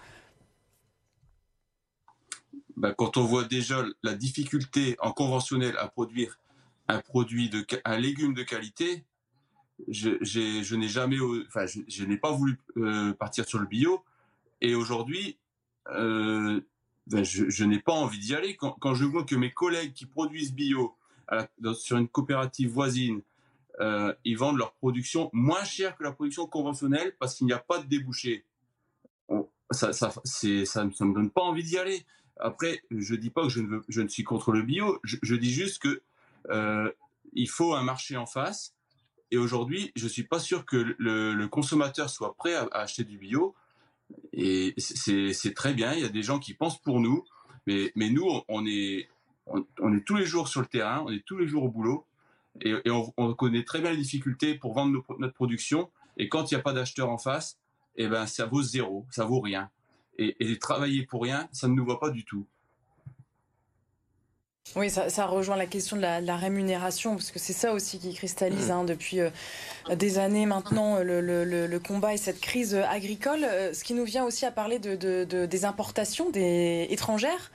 Bah, 2.82 2.96
quand 2.98 3.16
on 3.18 3.26
voit 3.26 3.44
déjà 3.44 3.86
la 4.02 4.16
difficulté 4.16 4.96
en 5.02 5.12
conventionnel 5.12 5.76
à 5.78 5.88
produire 5.88 6.40
un 6.88 7.00
produit 7.00 7.48
de 7.48 7.64
un 7.86 7.96
légume 7.96 8.34
de 8.34 8.42
qualité, 8.42 9.06
je, 9.88 10.76
n'ai 10.76 10.88
jamais, 10.88 11.18
enfin, 11.48 11.68
je, 11.68 12.04
n'ai 12.04 12.18
pas 12.18 12.32
voulu 12.32 12.60
euh, 12.78 13.14
partir 13.14 13.48
sur 13.48 13.60
le 13.60 13.68
bio. 13.68 14.04
Et 14.62 14.74
aujourd'hui, 14.74 15.38
euh, 15.92 16.60
ben, 17.06 17.24
je, 17.24 17.64
n'ai 17.64 17.78
pas 17.78 17.94
envie 17.94 18.18
d'y 18.18 18.34
aller. 18.34 18.58
Quand, 18.58 18.96
je 18.96 19.06
vois 19.06 19.26
que 19.26 19.36
mes 19.36 19.52
collègues 19.52 19.94
qui 19.94 20.08
produisent 20.08 20.56
bio 20.56 20.96
sur 21.76 21.98
une 21.98 22.08
coopérative 22.08 22.72
voisine, 22.72 23.22
euh, 23.80 24.12
ils 24.26 24.40
vendent 24.40 24.58
leur 24.58 24.74
production 24.74 25.30
moins 25.34 25.64
cher 25.64 25.96
que 25.98 26.04
la 26.04 26.14
production 26.14 26.48
conventionnelle 26.48 27.16
parce 27.20 27.36
qu'il 27.36 27.46
n'y 27.46 27.54
a 27.54 27.60
pas 27.60 27.78
de 27.78 27.86
débouché. 27.86 28.44
ça, 29.70 29.94
ça 29.94 30.10
me 30.84 31.14
donne 31.14 31.30
pas 31.30 31.44
envie 31.44 31.64
d'y 31.64 31.78
aller. 31.78 32.04
Après, 32.40 32.82
je 32.92 33.16
dis 33.16 33.30
pas 33.30 33.44
que 33.44 33.50
je 33.50 33.62
ne, 33.62 33.80
je 33.88 34.02
ne 34.02 34.08
suis 34.08 34.24
contre 34.24 34.52
le 34.52 34.62
bio. 34.62 35.00
Je, 35.04 35.36
dis 35.36 35.52
juste 35.52 35.82
que 35.82 36.02
euh, 36.50 36.92
il 37.34 37.50
faut 37.50 37.74
un 37.74 37.84
marché 37.84 38.18
en 38.18 38.26
face. 38.26 38.74
Et 39.30 39.38
aujourd'hui, 39.38 39.92
je 39.96 40.08
suis 40.08 40.24
pas 40.24 40.40
sûr 40.40 40.66
que 40.66 40.96
le, 40.98 41.48
consommateur 41.48 42.10
soit 42.10 42.36
prêt 42.36 42.56
à, 42.56 42.68
acheter 42.74 43.04
du 43.04 43.18
bio. 43.18 43.56
Et 44.34 44.74
c'est 44.78 45.54
très 45.54 45.74
bien. 45.74 45.94
Il 45.94 46.02
y 46.02 46.06
a 46.06 46.10
des 46.10 46.24
gens 46.24 46.40
qui 46.40 46.54
pensent 46.54 46.82
pour 46.82 47.00
nous, 47.00 47.24
mais, 47.68 47.92
mais 47.96 48.10
nous, 48.10 48.28
on 48.48 48.66
est, 48.66 49.08
on, 49.46 49.96
est 49.96 50.06
tous 50.06 50.16
les 50.16 50.26
jours 50.26 50.48
sur 50.48 50.62
le 50.62 50.68
terrain, 50.68 51.04
on 51.06 51.12
est 51.12 51.24
tous 51.26 51.38
les 51.38 51.48
jours 51.48 51.64
au 51.64 51.70
boulot, 51.70 52.06
et, 52.60 52.74
on, 52.90 53.34
connaît 53.34 53.64
très 53.64 53.80
bien 53.80 53.92
les 53.92 53.98
difficultés 53.98 54.56
pour 54.56 54.74
vendre 54.74 55.04
notre 55.20 55.34
production. 55.34 55.90
Et 56.18 56.28
quand 56.28 56.52
il 56.52 56.56
n'y 56.56 56.60
a 56.60 56.64
pas 56.64 56.74
d'acheteur 56.74 57.10
en 57.10 57.18
face, 57.18 57.58
eh 57.96 58.08
ben 58.08 58.26
ça 58.26 58.46
vaut 58.46 58.62
zéro, 58.62 59.06
ça 59.10 59.26
vaut 59.26 59.40
rien 59.40 59.70
et, 60.18 60.60
travailler 60.60 61.06
pour 61.06 61.24
rien, 61.24 61.48
ça 61.52 61.68
ne 61.68 61.74
nous 61.74 61.86
va 61.86 61.98
pas 61.98 62.10
du 62.10 62.26
tout. 62.26 62.46
Oui, 64.76 64.90
ça, 64.90 65.26
rejoint 65.26 65.58
la 65.58 65.66
question 65.66 65.98
de 65.98 66.02
la, 66.02 66.38
rémunération, 66.38 67.16
parce 67.16 67.32
que 67.32 67.40
c'est 67.40 67.54
ça 67.54 67.74
aussi 67.74 68.00
qui 68.00 68.14
cristallise 68.14 68.70
mmh. 68.70 68.72
hein, 68.72 68.84
depuis 68.86 69.20
euh, 69.20 69.30
des 69.94 70.18
années 70.18 70.46
maintenant 70.46 71.00
le, 71.00 71.78
combat 71.80 72.14
et 72.14 72.18
cette 72.18 72.40
crise 72.40 72.76
agricole. 72.76 73.44
Euh, 73.44 73.74
ce 73.74 73.84
qui 73.84 73.94
nous 73.94 74.06
vient 74.06 74.24
aussi 74.24 74.46
à 74.46 74.52
parler 74.52 74.80
de, 74.80 75.26
des 75.26 75.66
importations 75.66 76.30
des 76.30 76.88
étrangères. 76.90 77.52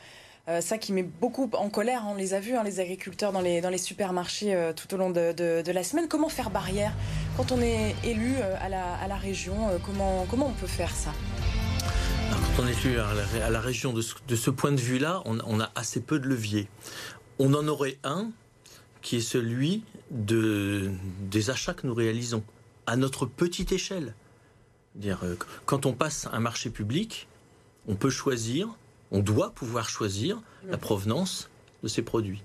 Euh, 0.48 0.60
ça 0.60 0.78
qui 0.78 0.92
met 0.92 1.02
beaucoup 1.02 1.50
en 1.54 1.70
colère, 1.70 2.04
on 2.06 2.14
les 2.14 2.34
a 2.34 2.38
vus, 2.38 2.54
hein, 2.54 2.62
les 2.62 2.78
agriculteurs 2.80 3.32
dans 3.32 3.40
les, 3.40 3.60
dans 3.60 3.70
les 3.70 3.78
supermarchés 3.78 4.72
tout 4.76 4.92
au 4.94 4.98
long 4.98 5.10
de, 5.10 5.72
la 5.72 5.84
semaine. 5.84 6.08
Comment 6.08 6.28
faire 6.28 6.50
barrière 6.50 6.92
quand 7.36 7.50
on 7.50 7.60
est 7.60 7.94
élu 8.04 8.34
à 8.60 8.68
la, 8.68 8.94
à 8.94 9.08
la 9.08 9.16
région 9.16 9.56
comment, 9.84 10.26
comment 10.28 10.48
on 10.48 10.52
peut 10.52 10.66
faire 10.66 10.94
ça? 10.94 11.12
On 12.58 12.66
est 12.66 12.84
élu 12.86 12.98
à 12.98 13.50
la, 13.50 13.60
région 13.60 13.92
de 13.92 14.00
ce, 14.00 14.50
point 14.50 14.72
de 14.72 14.80
vue-là, 14.80 15.22
on, 15.24 15.60
a 15.60 15.70
assez 15.74 16.00
peu 16.00 16.18
de 16.18 16.26
leviers. 16.26 16.68
On 17.38 17.54
en 17.54 17.66
aurait 17.68 17.98
un 18.04 18.30
qui 19.02 19.16
est 19.16 19.20
celui 19.20 19.84
de, 20.10 20.90
des 21.20 21.50
achats 21.50 21.74
que 21.74 21.86
nous 21.86 21.94
réalisons 21.94 22.42
à 22.86 22.96
notre 22.96 23.26
petite 23.26 23.72
échelle. 23.72 24.14
Dire, 24.94 25.20
euh, 25.22 25.36
quand 25.66 25.86
on 25.86 25.92
passe 25.92 26.28
un 26.32 26.40
marché 26.40 26.70
public, 26.70 27.28
on 27.86 27.94
peut 27.94 28.10
choisir, 28.10 28.68
on 29.10 29.20
doit 29.20 29.50
pouvoir 29.50 29.88
choisir 29.88 30.40
la 30.66 30.78
provenance 30.78 31.50
de 31.82 31.88
ces 31.88 32.02
produits. 32.02 32.42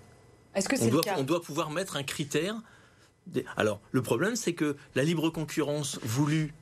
Est-ce 0.55 0.67
que 0.67 0.77
c'est 0.77 0.89
le 0.89 0.99
cas 0.99 1.15
On 1.17 1.23
doit 1.23 1.41
pouvoir 1.41 1.69
mettre 1.71 1.95
un 1.95 2.03
critère. 2.03 2.55
Alors, 3.55 3.79
le 3.91 4.01
problème, 4.01 4.35
c'est 4.35 4.53
que 4.53 4.75
la 4.95 5.03
libre 5.03 5.29
concurrence 5.29 5.99
voulue 6.03 6.53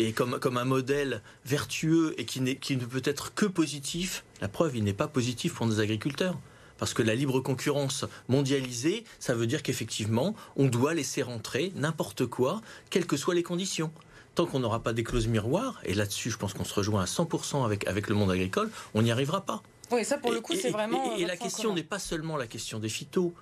et 0.00 0.12
comme, 0.12 0.38
comme 0.38 0.56
un 0.56 0.64
modèle 0.64 1.22
vertueux 1.44 2.14
et 2.18 2.24
qui, 2.24 2.56
qui 2.56 2.76
ne 2.76 2.84
peut 2.84 3.02
être 3.04 3.34
que 3.34 3.46
positif, 3.46 4.24
la 4.40 4.48
preuve, 4.48 4.76
il 4.76 4.84
n'est 4.84 4.92
pas 4.92 5.08
positif 5.08 5.54
pour 5.54 5.66
nos 5.66 5.80
agriculteurs. 5.80 6.38
Parce 6.78 6.94
que 6.94 7.02
la 7.02 7.14
libre 7.14 7.40
concurrence 7.40 8.06
mondialisée, 8.28 9.04
ça 9.18 9.34
veut 9.34 9.46
dire 9.46 9.62
qu'effectivement, 9.62 10.34
on 10.56 10.66
doit 10.66 10.94
laisser 10.94 11.22
rentrer 11.22 11.72
n'importe 11.76 12.24
quoi, 12.24 12.62
quelles 12.88 13.06
que 13.06 13.18
soient 13.18 13.34
les 13.34 13.42
conditions. 13.42 13.92
Tant 14.34 14.46
qu'on 14.46 14.60
n'aura 14.60 14.82
pas 14.82 14.94
des 14.94 15.04
clauses 15.04 15.26
miroirs, 15.26 15.78
et 15.84 15.92
là-dessus, 15.92 16.30
je 16.30 16.38
pense 16.38 16.54
qu'on 16.54 16.64
se 16.64 16.72
rejoint 16.72 17.02
à 17.02 17.06
100% 17.06 17.64
avec, 17.66 17.86
avec 17.86 18.08
le 18.08 18.14
monde 18.14 18.30
agricole, 18.30 18.70
on 18.94 19.02
n'y 19.02 19.10
arrivera 19.10 19.42
pas. 19.42 19.62
Oui, 19.90 20.04
ça, 20.04 20.16
pour 20.16 20.32
le 20.32 20.40
coup, 20.40 20.54
c'est 20.54 20.70
vraiment. 20.70 21.18
Et, 21.18 21.22
et 21.22 21.26
la 21.26 21.36
question 21.36 21.74
n'est 21.74 21.82
pas 21.82 21.98
seulement 21.98 22.36
la 22.36 22.46
question 22.46 22.78
des 22.78 22.88
phytos. 22.88 23.34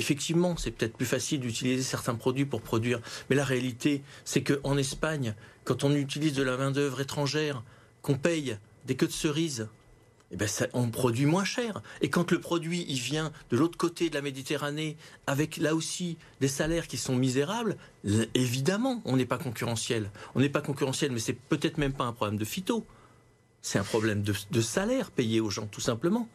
Effectivement, 0.00 0.56
c'est 0.56 0.70
peut-être 0.70 0.96
plus 0.96 1.04
facile 1.04 1.40
d'utiliser 1.40 1.82
certains 1.82 2.14
produits 2.14 2.46
pour 2.46 2.62
produire, 2.62 3.02
mais 3.28 3.36
la 3.36 3.44
réalité, 3.44 4.02
c'est 4.24 4.42
qu'en 4.42 4.78
Espagne, 4.78 5.34
quand 5.64 5.84
on 5.84 5.94
utilise 5.94 6.32
de 6.32 6.42
la 6.42 6.56
main-d'œuvre 6.56 7.02
étrangère, 7.02 7.62
qu'on 8.00 8.16
paye 8.16 8.56
des 8.86 8.96
queues 8.96 9.08
de 9.08 9.12
cerises, 9.12 9.68
eh 10.30 10.36
ben 10.36 10.48
on 10.72 10.88
produit 10.88 11.26
moins 11.26 11.44
cher. 11.44 11.82
Et 12.00 12.08
quand 12.08 12.30
le 12.30 12.40
produit 12.40 12.82
vient 12.94 13.30
de 13.50 13.58
l'autre 13.58 13.76
côté 13.76 14.08
de 14.08 14.14
la 14.14 14.22
Méditerranée, 14.22 14.96
avec 15.26 15.58
là 15.58 15.74
aussi 15.74 16.16
des 16.40 16.48
salaires 16.48 16.88
qui 16.88 16.96
sont 16.96 17.14
misérables, 17.14 17.76
évidemment, 18.32 19.02
on 19.04 19.18
n'est 19.18 19.26
pas 19.26 19.36
concurrentiel. 19.36 20.10
On 20.34 20.40
n'est 20.40 20.48
pas 20.48 20.62
concurrentiel, 20.62 21.12
mais 21.12 21.18
c'est 21.18 21.34
peut-être 21.34 21.76
même 21.76 21.92
pas 21.92 22.04
un 22.04 22.14
problème 22.14 22.38
de 22.38 22.46
phyto. 22.46 22.86
C'est 23.60 23.78
un 23.78 23.84
problème 23.84 24.22
de, 24.22 24.60
salaire 24.62 25.10
payé 25.10 25.40
aux 25.40 25.50
gens, 25.50 25.66
tout 25.66 25.82
simplement. 25.82 26.26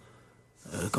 Euh, 0.73 0.89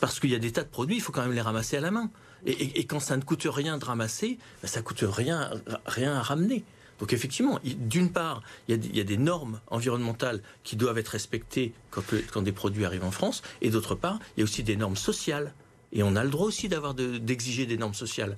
parce 0.00 0.20
qu'il 0.20 0.30
y 0.30 0.34
a 0.34 0.38
des 0.38 0.52
tas 0.52 0.62
de 0.62 0.68
produits, 0.68 0.96
il 0.96 1.00
faut 1.00 1.12
quand 1.12 1.22
même 1.22 1.32
les 1.32 1.40
ramasser 1.40 1.76
à 1.76 1.80
la 1.80 1.90
main. 1.90 2.10
Et, 2.46 2.84
quand 2.84 3.00
ça 3.00 3.16
ne 3.16 3.22
coûte 3.22 3.46
rien 3.50 3.78
de 3.78 3.84
ramasser, 3.84 4.38
ben 4.62 4.68
ça 4.68 4.82
coûte 4.82 5.02
rien, 5.02 5.50
à 5.66 6.22
ramener. 6.22 6.62
Donc 6.98 7.12
effectivement, 7.14 7.58
d'une 7.64 8.12
part, 8.12 8.42
il 8.68 8.94
y, 8.94 9.00
a 9.00 9.04
des 9.04 9.16
normes 9.16 9.60
environnementales 9.68 10.42
qui 10.62 10.76
doivent 10.76 10.98
être 10.98 11.08
respectées 11.08 11.72
quand, 11.90 12.42
des 12.42 12.52
produits 12.52 12.84
arrivent 12.84 13.04
en 13.04 13.10
France, 13.10 13.42
et 13.62 13.70
d'autre 13.70 13.94
part, 13.94 14.18
il 14.36 14.40
y 14.40 14.42
a 14.42 14.44
aussi 14.44 14.62
des 14.62 14.76
normes 14.76 14.96
sociales. 14.96 15.54
Et 15.92 16.02
on 16.02 16.16
a 16.16 16.24
le 16.24 16.30
droit 16.30 16.46
aussi 16.46 16.68
d'exiger 16.68 17.66
des 17.66 17.78
normes 17.78 17.94
sociales. 17.94 18.36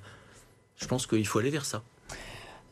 Je 0.76 0.86
pense 0.86 1.06
qu'il 1.06 1.26
faut 1.26 1.40
aller 1.40 1.50
vers 1.50 1.64
ça. 1.64 1.82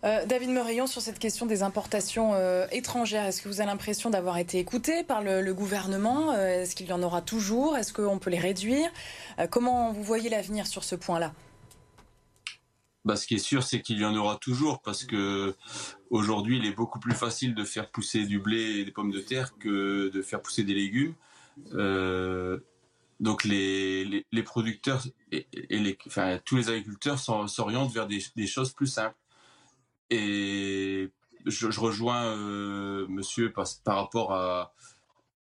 Euh, 0.04 0.26
David 0.26 0.50
Meurillon, 0.50 0.86
sur 0.86 1.00
cette 1.00 1.18
question 1.18 1.46
des 1.46 1.62
importations 1.62 2.34
euh, 2.34 2.66
étrangères, 2.72 3.24
est-ce 3.24 3.40
que 3.40 3.48
vous 3.48 3.60
avez 3.60 3.70
l'impression 3.70 4.10
d'avoir 4.10 4.36
été 4.36 4.58
écouté 4.58 5.02
par 5.02 5.22
le, 5.22 5.54
gouvernement 5.54 6.32
euh, 6.32 6.62
Est-ce 6.62 6.76
qu'il 6.76 6.86
y 6.86 6.92
en 6.92 7.02
aura 7.02 7.22
toujours 7.22 7.76
Est-ce 7.78 7.92
qu'on 7.94 8.18
peut 8.18 8.30
les 8.30 8.38
réduire 8.38 8.90
Comment 9.50 9.92
vous 9.92 10.02
voyez 10.02 10.28
l'avenir 10.28 10.66
sur 10.66 10.84
ce 10.84 10.94
point-là? 10.94 11.32
Bah, 13.06 13.16
ce 13.16 13.26
qui 13.26 13.34
est 13.34 13.38
sûr, 13.38 13.62
c'est 13.62 13.80
qu'il 13.80 13.98
y 13.98 14.04
en 14.04 14.14
aura 14.14 14.36
toujours 14.36 14.82
parce 14.82 15.04
que 15.04 15.54
aujourd'hui, 16.10 16.58
il 16.58 16.66
est 16.66 16.72
beaucoup 16.72 16.98
plus 16.98 17.14
facile 17.14 17.54
de 17.54 17.64
faire 17.64 17.90
pousser 17.90 18.24
du 18.26 18.38
blé 18.38 18.80
et 18.80 18.84
des 18.84 18.90
pommes 18.90 19.10
de 19.10 19.20
terre 19.20 19.56
que 19.58 20.10
de 20.10 20.22
faire 20.22 20.42
pousser 20.42 20.64
des 20.64 20.74
légumes. 20.74 21.14
Donc 23.20 23.44
les, 23.44 24.24
producteurs 24.44 25.02
tous 26.44 26.56
les 26.56 26.68
agriculteurs 26.68 27.18
s'orientent 27.18 27.92
vers 27.92 28.06
des, 28.06 28.46
choses 28.46 28.72
plus 28.72 28.86
simples. 28.86 29.16
Et 30.10 31.10
je, 31.46 31.80
rejoins 31.80 32.24
euh, 32.24 33.06
monsieur 33.08 33.52
par, 33.52 33.66
rapport 33.86 34.32
à, 34.32 34.72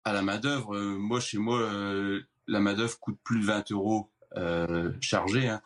la 0.05 0.23
main-d'œuvre. 0.23 0.75
Euh, 0.77 0.97
moi, 0.97 1.21
chez 1.21 1.39
moi, 1.39 1.59
euh, 1.61 2.23
la 2.47 2.61
main-d'œuvre 2.61 2.99
coûte 2.99 3.19
plus 3.23 3.41
de 3.41 3.47
20 3.47 3.73
euros 3.73 4.11
euh, 4.37 4.93
chargée. 5.01 5.49
Hein. 5.49 5.63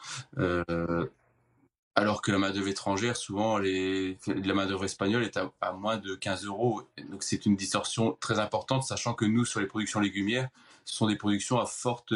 Alors 1.95 2.23
que 2.23 2.33
la 2.33 2.39
main-d'œuvre 2.39 2.69
étrangère, 2.69 3.17
souvent, 3.17 3.59
la 3.59 4.55
main-d'œuvre 4.55 4.85
espagnole 4.85 5.25
est 5.25 5.37
à, 5.37 5.73
moins 5.73 5.99
de 5.99 6.15
15 6.15 6.47
euros. 6.47 6.83
Donc, 7.11 7.23
c'est 7.23 7.45
une 7.45 7.55
distorsion 7.55 8.17
très 8.19 8.39
importante, 8.39 8.83
sachant 8.83 9.13
que 9.13 9.27
nous, 9.27 9.45
sur 9.45 9.61
les 9.61 9.67
productions 9.67 10.01
légumières, 10.01 10.49
ce 10.87 10.97
sont 10.97 11.07
des 11.07 11.17
productions 11.17 11.61
à 11.61 11.67
forte, 11.67 12.15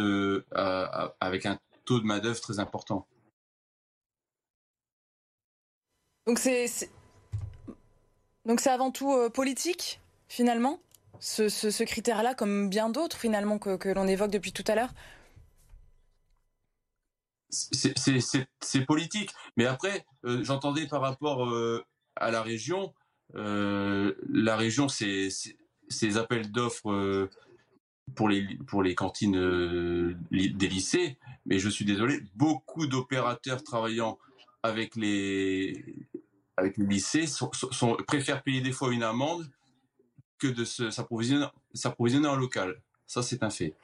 avec 1.20 1.46
un 1.46 1.59
taux 1.85 2.00
de 2.00 2.07
main-d'œuvre 2.07 2.40
très 2.40 2.59
important. 2.59 3.07
Donc, 6.27 6.41
c'est, 6.41 6.91
donc 8.45 8.61
c'est 8.61 8.71
avant 8.71 8.91
tout 8.91 9.12
euh, 9.12 9.31
politique, 9.31 10.01
finalement, 10.29 10.81
ce, 11.21 11.85
critère-là, 11.85 12.35
comme 12.35 12.69
bien 12.69 12.89
d'autres, 12.89 13.17
finalement, 13.17 13.59
que 13.59 13.89
l'on 13.89 14.07
évoque 14.07 14.31
depuis 14.31 14.53
tout 14.53 14.65
à 14.67 14.75
l'heure 14.75 14.91
c'est 17.51 18.85
politique. 18.87 19.31
Mais 19.57 19.67
après, 19.67 20.05
euh, 20.25 20.43
j'entendais 20.43 20.87
par 20.87 21.01
rapport 21.01 21.47
euh, 21.47 21.85
à 22.17 22.31
la 22.31 22.43
région, 22.43 22.93
la 23.35 24.57
région, 24.57 24.89
c'est 24.89 25.29
ces 25.89 26.17
appels 26.17 26.51
d'offres 26.51 27.29
pour 28.15 28.29
les 28.29 28.57
pour 28.69 28.83
les 28.83 28.95
cantines 28.95 30.17
des 30.31 30.69
lycées. 30.69 31.19
mais 31.45 31.59
je 31.59 31.69
suis 31.69 31.85
désolé, 31.85 32.21
beaucoup 32.35 32.87
d'opérateurs 32.87 33.62
travaillant 33.62 34.19
avec 34.62 34.97
les, 34.97 35.85
avec 36.57 36.77
les 36.77 36.87
lycées 36.87 37.27
sont, 37.27 37.51
préfèrent 38.07 38.42
payer 38.42 38.61
des 38.61 38.73
fois 38.73 38.92
une 38.92 39.03
amende 39.03 39.49
que 40.38 40.47
de 40.47 40.64
s'approvisionner 40.64 42.29
en 42.29 42.37
local. 42.37 42.81
Ça, 43.07 43.23
c'est 43.23 43.42
un 43.42 43.51
fait. 43.51 43.75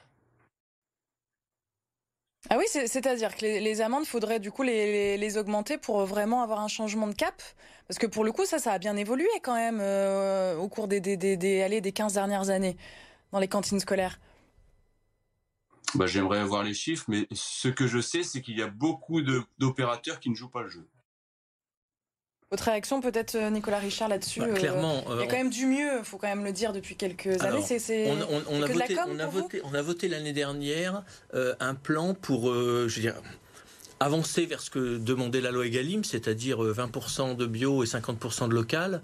Ah 2.49 2.57
oui, 2.57 2.65
c'est-à-dire 2.67 3.35
que 3.35 3.41
les, 3.41 3.81
amendes, 3.81 4.05
faudrait 4.05 4.39
du 4.39 4.51
coup 4.51 4.63
les, 4.63 5.37
augmenter 5.37 5.77
pour 5.77 6.05
vraiment 6.05 6.43
avoir 6.43 6.59
un 6.59 6.67
changement 6.67 7.07
de 7.07 7.13
cap? 7.13 7.41
Parce 7.87 7.97
que 7.97 8.05
pour 8.05 8.25
le 8.25 8.31
coup, 8.31 8.45
ça, 8.45 8.59
ça 8.59 8.73
a 8.73 8.79
bien 8.79 8.97
évolué 8.97 9.29
quand 9.41 9.55
même 9.55 9.79
euh, 9.79 10.57
au 10.57 10.67
cours 10.67 10.87
des, 10.87 10.99
des, 10.99 11.15
des, 11.15 11.37
des, 11.37 11.81
des 11.81 11.91
15 11.91 12.13
dernières 12.13 12.49
années 12.49 12.75
dans 13.31 13.39
les 13.39 13.47
cantines 13.47 13.79
scolaires. 13.79 14.19
Bah, 15.95 16.05
J'aimerais 16.05 16.43
voir 16.43 16.63
les 16.63 16.73
chiffres, 16.73 17.05
mais 17.07 17.27
ce 17.31 17.69
que 17.69 17.87
je 17.87 17.99
sais, 17.99 18.23
c'est 18.23 18.41
qu'il 18.41 18.57
y 18.57 18.61
a 18.61 18.67
beaucoup 18.67 19.21
d'opérateurs 19.57 20.19
qui 20.19 20.29
ne 20.29 20.35
jouent 20.35 20.49
pas 20.49 20.63
le 20.63 20.69
jeu. 20.69 20.87
Votre 22.53 22.65
réaction 22.65 23.01
peut-être 23.01 23.33
euh, 23.33 23.49
Nicolas 23.49 23.79
Richard 23.79 24.09
là-dessus 24.09 24.39
bah, 24.39 24.49
Clairement, 24.49 25.03
euh, 25.09 25.15
il 25.15 25.21
y 25.21 25.23
a 25.23 25.25
quand 25.25 25.37
même 25.37 25.49
du 25.49 25.65
mieux, 25.65 25.97
il 25.97 26.05
faut 26.05 26.19
quand 26.19 26.27
même 26.27 26.43
le 26.43 26.51
dire 26.51 26.71
depuis 26.71 26.95
quelques 26.95 27.41
années. 27.41 27.63
C'est 27.63 28.11
on, 28.11 28.43
on, 28.47 28.61
a 28.61 28.67
voté, 28.67 28.95
on, 29.07 29.17
a 29.17 29.25
voté, 29.25 29.61
on 29.63 29.73
a 29.73 29.81
voté 29.81 30.07
l'année 30.07 30.33
dernière 30.33 31.01
euh, 31.33 31.55
un 31.59 31.73
plan 31.73 32.13
pour, 32.13 32.53
je 32.53 32.93
veux 32.95 33.01
dire, 33.01 33.15
avancer 33.99 34.45
vers 34.45 34.61
ce 34.61 34.69
que 34.69 34.99
demandait 34.99 35.41
la 35.41 35.49
loi 35.49 35.65
Egalim, 35.65 36.03
c'est-à-dire 36.03 36.61
20% 36.61 37.35
de 37.35 37.45
bio 37.47 37.83
et 37.83 37.87
50% 37.87 38.49
de 38.49 38.53
local. 38.53 39.01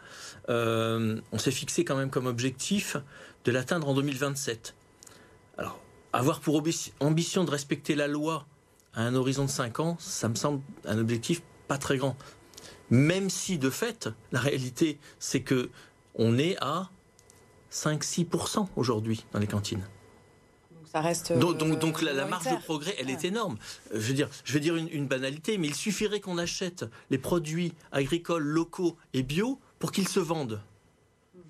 on 0.47 1.37
s'est 1.39 1.49
fixé 1.49 1.83
quand 1.83 1.95
même 1.95 2.11
comme 2.11 2.27
objectif 2.27 2.97
de 3.45 3.51
l'atteindre 3.51 3.89
en 3.89 3.95
2027. 3.95 4.75
Alors, 5.57 5.81
avoir 6.13 6.39
pour 6.39 6.61
ambition 6.99 7.45
de 7.45 7.49
respecter 7.49 7.95
la 7.95 8.07
loi 8.07 8.45
à 8.93 9.01
un 9.01 9.15
horizon 9.15 9.45
de 9.45 9.49
5 9.49 9.79
ans, 9.79 9.97
ça 9.99 10.29
me 10.29 10.35
semble 10.35 10.61
un 10.85 10.99
objectif 10.99 11.41
pas 11.67 11.79
très 11.79 11.97
grand. 11.97 12.15
Même 12.89 13.29
si, 13.29 13.57
de 13.57 13.69
fait, 13.69 14.09
la 14.31 14.39
réalité, 14.39 14.97
c'est 15.19 15.41
que 15.41 15.69
on 16.15 16.37
est 16.37 16.57
à 16.59 16.89
5-6% 17.71 18.67
aujourd'hui 18.75 19.25
dans 19.31 19.39
les 19.39 19.47
cantines. 19.47 19.87
Donc 20.71 20.87
ça 20.91 21.01
reste. 21.01 21.33
Donc, 21.33 21.57
donc, 21.57 22.01
la, 22.01 22.25
marge 22.25 22.45
de 22.45 22.61
progrès, 22.63 22.95
elle 22.99 23.09
est 23.09 23.23
énorme. 23.23 23.57
Je 23.93 23.99
veux 23.99 24.13
dire, 24.13 24.29
je 24.43 24.53
vais 24.53 24.59
dire 24.59 24.75
une 24.75 25.07
banalité, 25.07 25.57
mais 25.57 25.67
il 25.67 25.75
suffirait 25.75 26.19
qu'on 26.19 26.37
achète 26.37 26.85
les 27.09 27.17
produits 27.17 27.73
agricoles 27.91 28.43
locaux 28.43 28.97
et 29.13 29.23
bio 29.23 29.59
pour 29.77 29.91
qu'ils 29.91 30.07
se 30.07 30.19
vendent. 30.19 30.61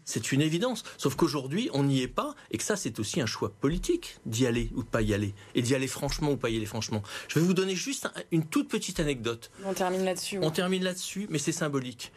C'est 0.10 0.32
une 0.32 0.42
évidence. 0.42 0.82
Sauf 0.98 1.14
qu'aujourd'hui, 1.16 1.70
on 1.72 1.84
n'y 1.84 2.02
est 2.02 2.08
pas, 2.08 2.34
et 2.50 2.58
que 2.58 2.64
ça, 2.64 2.76
c'est 2.76 3.00
aussi 3.00 3.22
un 3.22 3.28
choix 3.28 3.52
politique 3.62 4.18
d'y 4.26 4.48
aller 4.48 4.72
ou 4.74 4.82
de 4.82 4.88
pas 4.88 5.04
y 5.04 5.14
aller, 5.14 5.36
et 5.54 5.62
d'y 5.62 5.76
aller 5.76 5.86
franchement 5.86 6.32
ou 6.32 6.36
pas 6.36 6.50
y 6.50 6.58
aller 6.58 6.66
franchement. 6.66 7.04
Je 7.28 7.38
vais 7.38 7.46
vous 7.46 7.54
donner 7.54 7.76
juste 7.76 8.10
une 8.32 8.44
toute 8.44 8.70
petite 8.70 9.00
anecdote. 9.00 9.52
On 9.64 9.74
termine 9.76 10.04
là-dessus. 10.04 10.40
On 10.42 10.50
termine 10.50 10.84
là-dessus, 10.84 11.28
mais 11.30 11.38
c'est 11.38 11.52
symbolique. 11.52 12.12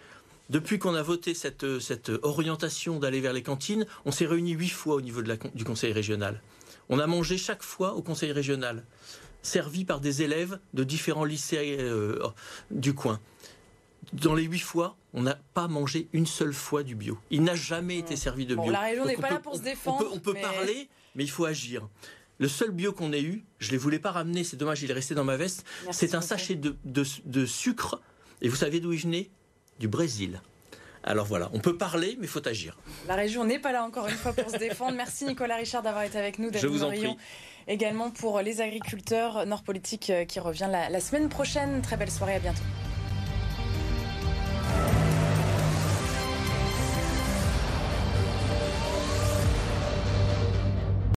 Depuis 0.48 0.78
qu'on 0.78 0.94
a 0.94 1.02
voté 1.02 1.34
cette, 1.34 1.66
orientation 2.22 2.98
d'aller 2.98 3.20
vers 3.20 3.34
les 3.34 3.42
cantines, 3.42 3.84
on 4.06 4.10
s'est 4.10 4.24
réunis 4.24 4.52
huit 4.52 4.70
fois 4.70 4.94
au 4.94 5.02
niveau 5.02 5.20
du 5.54 5.64
conseil 5.64 5.92
régional. 5.92 6.40
On 6.88 6.98
a 6.98 7.06
mangé 7.06 7.36
chaque 7.36 7.62
fois 7.62 7.92
au 7.92 8.00
conseil 8.00 8.32
régional, 8.32 8.86
servi 9.42 9.84
par 9.84 10.00
des 10.00 10.22
élèves 10.22 10.58
de 10.72 10.82
différents 10.82 11.26
lycées 11.26 11.76
euh, 11.78 12.26
du 12.70 12.94
coin 12.94 13.20
dans 14.12 14.34
les 14.34 14.44
huit 14.44 14.58
fois, 14.60 14.96
on 15.14 15.22
n'a 15.22 15.38
pas 15.54 15.68
mangé 15.68 16.08
une 16.12 16.26
seule 16.26 16.52
fois 16.52 16.82
du 16.82 16.94
bio. 16.94 17.18
Il 17.30 17.42
n'a 17.42 17.54
jamais 17.54 17.98
été 17.98 18.16
servi 18.16 18.46
de 18.46 18.54
bio. 18.54 18.70
la 18.70 18.80
région 18.80 19.04
n'est 19.04 19.16
pas 19.16 19.30
là 19.30 19.38
pour 19.38 19.56
se 19.56 19.62
défendre. 19.62 20.06
On 20.12 20.18
peut, 20.18 20.34
parler, 20.34 20.88
mais 21.14 21.24
il 21.24 21.30
faut 21.30 21.44
agir. 21.44 21.88
Le 22.38 22.48
seul 22.48 22.70
bio 22.70 22.92
qu'on 22.92 23.12
ait 23.12 23.22
eu, 23.22 23.44
je 23.58 23.68
ne 23.68 23.72
les 23.72 23.78
voulais 23.78 23.98
pas 23.98 24.10
ramener, 24.10 24.42
c'est 24.42 24.56
dommage, 24.56 24.82
il 24.82 24.90
est 24.90 24.94
resté 24.94 25.14
dans 25.14 25.24
ma 25.24 25.36
veste. 25.36 25.64
C'est 25.92 26.14
un 26.14 26.20
sachet 26.20 26.56
de, 26.56 27.44
sucre. 27.44 28.00
Et 28.40 28.48
vous 28.48 28.56
savez 28.56 28.80
d'où 28.80 28.92
il 28.92 29.00
venait? 29.00 29.30
Du 29.78 29.88
Brésil. 29.88 30.40
Alors 31.04 31.26
voilà, 31.26 31.50
on 31.52 31.58
peut 31.58 31.76
parler, 31.76 32.16
mais 32.18 32.26
il 32.26 32.28
faut 32.28 32.46
agir. 32.46 32.76
La 33.08 33.16
région 33.16 33.44
n'est 33.44 33.58
pas 33.58 33.72
là 33.72 33.84
encore 33.84 34.06
une 34.06 34.14
fois 34.14 34.32
pour 34.32 34.50
se 34.50 34.58
défendre. 34.58 34.96
Merci 34.96 35.24
Nicolas 35.24 35.56
Richard 35.56 35.82
d'avoir 35.82 36.04
été 36.04 36.18
avec 36.18 36.38
nous. 36.38 36.50
Je 36.52 36.66
vous 36.66 36.84
en 36.84 36.90
prie. 36.90 37.16
Également 37.66 38.10
pour 38.10 38.40
les 38.40 38.60
agriculteurs, 38.60 39.46
Nord 39.46 39.62
Politique 39.62 40.10
euh, 40.10 40.24
qui 40.24 40.40
revient 40.40 40.68
la 40.68 41.00
semaine 41.00 41.28
prochaine. 41.28 41.80
Très 41.80 41.96
belle 41.96 42.10
soirée, 42.10 42.34
à 42.34 42.40
bientôt. 42.40 42.62